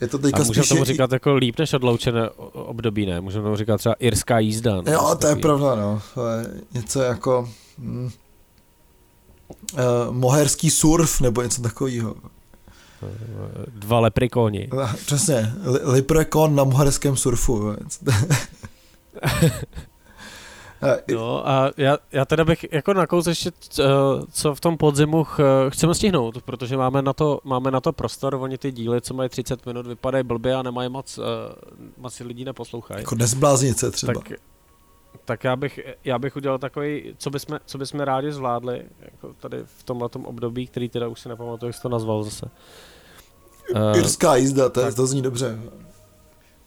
je 0.00 0.08
to 0.08 0.18
teďka 0.18 0.42
A 0.42 0.44
můžeme 0.44 0.66
tomu 0.66 0.84
říkat 0.84 1.12
jako 1.12 1.34
líp 1.34 1.58
než 1.58 1.72
odloučené 1.72 2.30
období, 2.52 3.06
ne? 3.06 3.20
Můžeme 3.20 3.44
tomu 3.44 3.56
říkat 3.56 3.78
třeba 3.78 3.94
irská 3.98 4.38
jízda. 4.38 4.82
Ne? 4.82 4.92
Jo, 4.92 5.16
to 5.20 5.26
je 5.26 5.36
pravda, 5.36 5.74
no. 5.74 6.02
To 6.14 6.28
je 6.28 6.46
něco 6.74 7.02
jako 7.02 7.48
hm, 7.78 8.10
uh, 9.72 9.80
moherský 10.10 10.70
surf 10.70 11.20
nebo 11.20 11.42
něco 11.42 11.62
takového. 11.62 12.14
Dva 13.68 14.00
leprikoni. 14.00 14.68
Přesně, 15.06 15.52
leprekon 15.82 16.54
na 16.54 16.64
moherském 16.64 17.16
surfu. 17.16 17.72
No 21.14 21.48
a 21.48 21.70
já, 21.76 21.98
já 22.12 22.24
teda 22.24 22.44
bych 22.44 22.66
jako 22.72 22.94
nakouz 22.94 23.26
ještě, 23.26 23.50
eh, 23.80 23.84
co 24.32 24.54
v 24.54 24.60
tom 24.60 24.76
podzimu 24.76 25.26
chceme 25.68 25.94
stihnout, 25.94 26.42
protože 26.42 26.76
máme 26.76 27.02
na 27.02 27.12
to, 27.12 27.40
máme 27.44 27.70
na 27.70 27.80
to 27.80 27.92
prostor, 27.92 28.34
oni 28.34 28.58
ty 28.58 28.72
díly, 28.72 29.00
co 29.00 29.14
mají 29.14 29.28
30 29.28 29.66
minut, 29.66 29.86
vypadají 29.86 30.24
blbě 30.24 30.54
a 30.54 30.62
nemají 30.62 30.88
moc, 30.88 31.18
eh, 31.18 31.22
moc 31.96 32.20
lidí 32.20 32.44
neposlouchají. 32.44 33.00
Jako 33.00 33.14
nezbláznice 33.14 33.90
třeba. 33.90 34.12
Tak, 34.12 34.32
tak 35.24 35.44
já 35.44 35.56
bych, 35.56 35.80
já 36.04 36.18
bych 36.18 36.36
udělal 36.36 36.58
takový, 36.58 37.14
co 37.18 37.30
bychom, 37.30 37.58
co 37.66 37.78
bychom 37.78 38.00
rádi 38.00 38.32
zvládli, 38.32 38.82
jako 38.98 39.34
tady 39.40 39.62
v 39.78 39.82
tomhle 39.82 40.08
období, 40.24 40.66
který 40.66 40.88
teda 40.88 41.08
už 41.08 41.20
si 41.20 41.28
nepamatuju, 41.28 41.68
jak 41.68 41.76
jsi 41.76 41.82
to 41.82 41.88
nazval 41.88 42.22
zase. 42.22 42.50
Irská 43.96 44.36
jízda, 44.36 44.68
to, 44.68 44.80
je, 44.80 44.92
to 44.92 45.06
zní 45.06 45.22
dobře. 45.22 45.58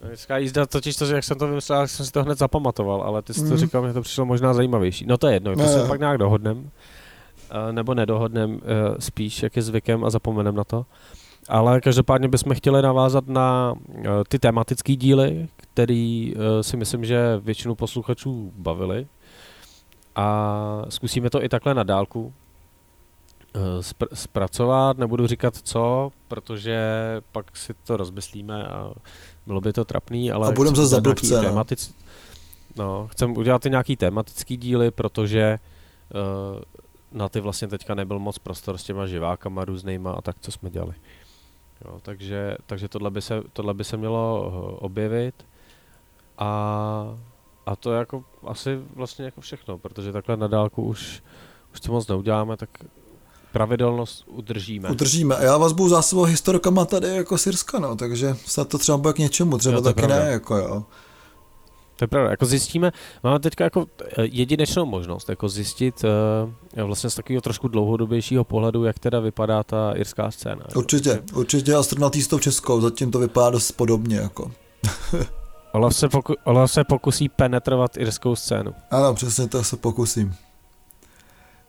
Lidská 0.02 0.38
jízda, 0.38 0.66
totiž 0.66 0.95
to, 0.95 1.06
jak 1.06 1.24
jsem 1.24 1.38
to 1.38 1.47
vymyslel, 1.47 1.88
jsem 1.88 2.06
si 2.06 2.12
to 2.12 2.24
hned 2.24 2.38
zapamatoval, 2.38 3.02
ale 3.02 3.22
ty 3.22 3.34
jsi 3.34 3.41
mm. 3.41 3.50
to 3.50 3.58
říkal, 3.58 3.82
mě 3.82 3.93
to 3.93 4.02
přišlo 4.02 4.26
možná 4.26 4.54
zajímavější. 4.54 5.06
No 5.06 5.18
to 5.18 5.28
je 5.28 5.34
jedno, 5.34 5.56
to 5.56 5.62
ne. 5.62 5.68
se 5.68 5.88
pak 5.88 6.00
nějak 6.00 6.18
dohodnem, 6.18 6.70
eh, 7.52 7.74
nebo 7.74 7.93
nedohodnem 7.93 8.62
eh, 8.64 9.02
spíš, 9.02 9.43
jak 9.43 9.56
je 9.56 9.62
zvykem 9.62 10.04
a 10.04 10.10
zapomenem 10.10 10.56
na 10.56 10.64
to. 10.64 10.86
Ale 11.50 11.82
každopádně 11.82 12.28
bychom 12.28 12.54
chtěli 12.56 12.82
navázat 12.82 13.28
na 13.28 13.74
eh, 13.97 14.04
ty 14.28 14.39
tematické 14.39 14.95
díly, 14.95 15.47
který 15.56 16.34
si 16.62 16.78
myslím, 16.78 17.06
že 17.06 17.39
většinu 17.43 17.76
posluchačů 17.76 18.52
bavili. 18.56 19.08
A 20.16 20.86
zkusíme 20.89 21.30
to 21.30 21.43
i 21.43 21.50
takhle 21.50 21.74
na 21.74 21.84
dálku 21.84 22.34
spr- 23.80 24.07
zpracovat, 24.14 24.97
nebudu 24.97 25.28
říkat 25.28 25.55
co, 25.55 26.12
protože 26.28 26.82
pak 27.32 27.57
si 27.57 27.74
to 27.74 27.97
rozmyslíme 27.97 28.68
a 28.68 28.91
bylo 29.47 29.62
by 29.62 29.74
to 29.74 29.86
trapný, 29.86 30.32
ale... 30.32 30.47
A 30.47 30.51
budeme 30.51 30.76
zase 30.76 30.88
za 30.88 31.01
blbce, 31.01 31.41
no. 31.41 31.64
No, 32.76 33.07
chcem 33.07 33.38
udělat 33.38 33.66
i 33.66 33.70
nějaký 33.70 33.95
tematický 33.95 34.57
díly, 34.57 34.91
protože 34.91 35.60
uh, 36.14 36.62
na 37.12 37.30
ty 37.30 37.39
vlastně 37.39 37.68
teďka 37.68 37.95
nebyl 37.95 38.20
moc 38.20 38.38
prostor 38.38 38.78
s 38.78 38.84
těma 38.84 39.07
živákama 39.07 39.66
různýma 39.66 40.12
a 40.12 40.22
tak, 40.22 40.36
co 40.39 40.51
jsme 40.51 40.70
dělali. 40.70 40.93
Jo, 41.86 41.99
takže 42.01 42.57
takže 42.66 42.88
tohle, 42.88 43.12
by 43.12 43.22
se, 43.22 43.41
tohle 43.53 43.74
by 43.74 43.84
se 43.84 43.97
mělo 43.97 44.47
uh, 44.47 44.78
objevit 44.86 45.45
a, 46.38 47.18
a 47.66 47.76
to 47.76 47.91
je 47.91 47.99
jako 47.99 48.24
asi 48.47 48.80
vlastně 48.95 49.26
jako 49.26 49.41
všechno, 49.41 49.78
protože 49.78 50.12
takhle 50.12 50.38
na 50.38 50.47
dálku 50.47 50.84
už, 50.84 51.24
už 51.74 51.80
to 51.80 51.91
moc 51.91 52.07
neuděláme, 52.07 52.57
tak 52.57 52.70
pravidelnost 53.52 54.24
udržíme. 54.28 54.89
Udržíme. 54.89 55.36
A 55.36 55.43
já 55.43 55.58
vás 55.58 55.72
budu 55.72 55.89
zásobovat 55.89 56.30
historkama 56.30 56.86
tady 56.86 57.08
jako 57.08 57.38
Sirska, 57.38 57.80
no, 57.80 57.95
takže 57.95 58.36
snad 58.45 58.68
to 58.68 58.78
třeba 58.78 58.97
bude 58.97 59.14
k 59.14 59.18
něčemu, 59.18 59.58
třeba 59.58 59.76
jo, 59.76 59.82
taky 59.82 59.93
pravda. 59.93 60.20
ne, 60.20 60.32
jako 60.32 60.58
jo. 60.58 60.84
To 61.95 62.04
je 62.04 62.08
pravda, 62.08 62.32
jako 62.32 62.45
zjistíme, 62.45 62.91
máme 63.24 63.39
teďka 63.39 63.64
jako 63.64 63.86
eh, 64.02 64.06
jedinečnou 64.18 64.86
možnost, 64.86 65.30
jako 65.30 65.50
zjistit 65.50 66.04
uh, 66.78 66.84
vlastně 66.84 67.10
z 67.10 67.16
takového 67.16 67.41
trošku 67.41 67.68
dlouhodobějšího 67.68 68.43
pohledu, 68.43 68.84
jak 68.84 69.00
teda 69.00 69.20
vypadá 69.20 69.64
ta 69.64 69.91
irská 69.91 70.32
scéna. 70.32 70.66
Určitě, 70.76 71.10
jako, 71.10 71.39
určitě 71.39 71.76
a 71.76 71.84
srovnat 71.84 72.16
s 72.16 72.28
tou 72.28 72.39
českou, 72.39 72.82
zatím 72.82 73.12
to 73.12 73.20
vypadá 73.20 73.50
dost 73.50 73.72
podobně, 73.72 74.16
jako. 74.16 74.52
Olaf 75.74 75.95
se, 75.95 76.10
poku, 76.10 76.34
Olaf 76.43 76.72
se 76.72 76.84
pokusí 76.84 77.30
penetrovat 77.30 77.97
irskou 77.97 78.36
scénu. 78.36 78.74
Ano, 78.91 79.14
přesně 79.14 79.47
to 79.47 79.64
se 79.64 79.78
pokusím. 79.78 80.36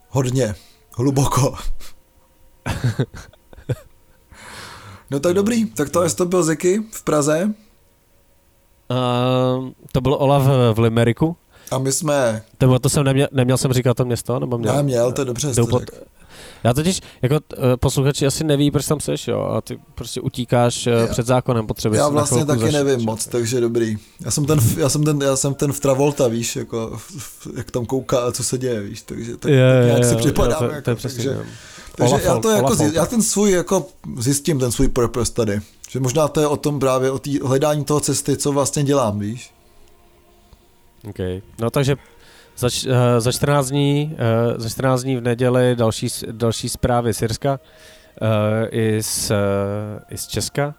Hodně, 0.08 0.54
hluboko. 1.00 1.54
no 5.10 5.20
tak 5.20 5.34
dobrý, 5.34 5.66
tak 5.66 5.90
to 5.90 6.02
je 6.02 6.10
to 6.10 6.26
byl 6.26 6.42
Ziky 6.42 6.82
v 6.92 7.02
Praze. 7.04 7.54
Uh, 8.90 9.68
to 9.92 10.00
byl 10.00 10.14
Olaf 10.14 10.42
v 10.74 10.78
Limeriku. 10.78 11.36
A 11.70 11.78
my 11.78 11.92
jsme... 11.92 12.42
To, 12.58 12.78
to 12.78 12.88
jsem 12.88 13.04
neměl, 13.04 13.28
neměl 13.32 13.56
jsem 13.56 13.72
říkat 13.72 13.96
to 13.96 14.04
město? 14.04 14.38
Nebo 14.38 14.58
měl, 14.58 14.82
měl, 14.82 15.12
to 15.12 15.20
je 15.20 15.24
dobře, 15.24 15.52
pod, 15.70 15.82
já 16.64 16.74
totiž, 16.74 17.00
jako 17.22 17.34
uh, 17.34 17.64
posluchači 17.76 18.26
asi 18.26 18.44
neví, 18.44 18.70
proč 18.70 18.86
tam 18.86 19.00
seš, 19.00 19.28
jo, 19.28 19.40
a 19.40 19.60
ty 19.60 19.78
prostě 19.94 20.20
utíkáš 20.20 20.86
uh, 20.86 21.10
před 21.10 21.26
zákonem 21.26 21.66
potřeby. 21.66 21.96
Já 21.96 22.08
vlastně 22.08 22.44
taky 22.44 22.60
zaš... 22.60 22.72
nevím 22.72 23.00
moc, 23.00 23.26
takže 23.26 23.60
dobrý. 23.60 23.98
Já 24.24 24.30
jsem 24.30 24.46
ten, 24.46 24.58
já 24.76 24.88
jsem 24.88 25.04
ten, 25.04 25.22
já 25.22 25.36
jsem 25.36 25.54
ten 25.54 25.72
v 25.72 25.80
Travolta, 25.80 26.28
víš, 26.28 26.56
jako, 26.56 26.98
jak 27.56 27.70
tam 27.70 27.86
kouká, 27.86 28.32
co 28.32 28.44
se 28.44 28.58
děje, 28.58 28.80
víš, 28.80 29.02
takže 29.02 29.36
tak, 29.36 29.52
je, 29.52 29.72
tak 29.72 29.84
nějak 29.84 29.98
je, 29.98 30.08
si 30.08 30.16
připadám, 30.16 30.58
to, 30.58 30.64
jako, 30.64 30.82
to 30.82 30.90
je 30.90 30.96
přesně, 30.96 31.24
takže, 31.24 31.40
takže 31.94 32.10
Olaf, 32.10 32.24
já 32.24 32.38
to 32.38 32.50
jako, 32.50 32.74
zjist, 32.74 32.94
já 32.94 33.06
ten 33.06 33.22
svůj, 33.22 33.50
jako 33.50 33.86
zjistím 34.18 34.58
ten 34.58 34.72
svůj 34.72 34.88
purpose 34.88 35.32
tady, 35.32 35.60
že 35.90 36.00
možná 36.00 36.28
to 36.28 36.40
je 36.40 36.46
o 36.46 36.56
tom 36.56 36.80
právě, 36.80 37.10
o 37.10 37.18
tý 37.18 37.38
hledání 37.38 37.84
toho 37.84 38.00
cesty, 38.00 38.36
co 38.36 38.52
vlastně 38.52 38.82
dělám, 38.84 39.18
víš. 39.18 39.50
OK, 41.08 41.18
no 41.58 41.70
takže 41.70 41.96
za, 42.60 42.68
uh, 42.86 42.94
za 43.18 43.32
14 43.32 43.68
dní, 43.68 44.16
uh, 44.52 44.62
za 44.62 44.68
14 44.68 45.02
dní 45.02 45.16
v 45.16 45.20
neděli 45.20 45.76
další, 45.76 46.08
další 46.30 46.68
zprávy 46.68 47.14
z 47.14 47.22
Irska 47.22 47.60
uh, 48.22 48.28
i, 48.70 49.02
z, 49.02 49.30
uh, 49.30 49.36
i 50.10 50.18
z 50.18 50.26
Česka. 50.26 50.74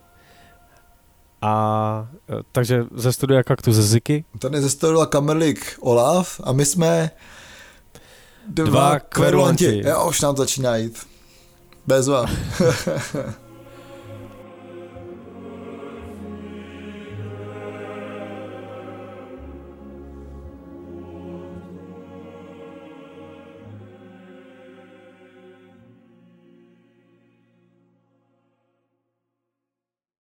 A 1.41 2.07
uh, 2.29 2.35
takže 2.51 2.85
ze 2.95 3.13
studia 3.13 3.43
Kaktus 3.43 3.75
ze 3.75 3.83
Ziky. 3.83 4.25
Tady 4.39 4.61
ze 4.61 4.69
studia 4.69 5.05
Kamerlik 5.05 5.77
Olaf 5.79 6.41
a 6.43 6.51
my 6.51 6.65
jsme 6.65 7.11
dva, 8.47 8.69
dva 8.69 8.99
kverulanti. 8.99 9.81
Já 9.85 10.03
už 10.03 10.21
nám 10.21 10.37
začíná 10.37 10.75
jít. 10.75 11.07
Bezva. 11.87 12.25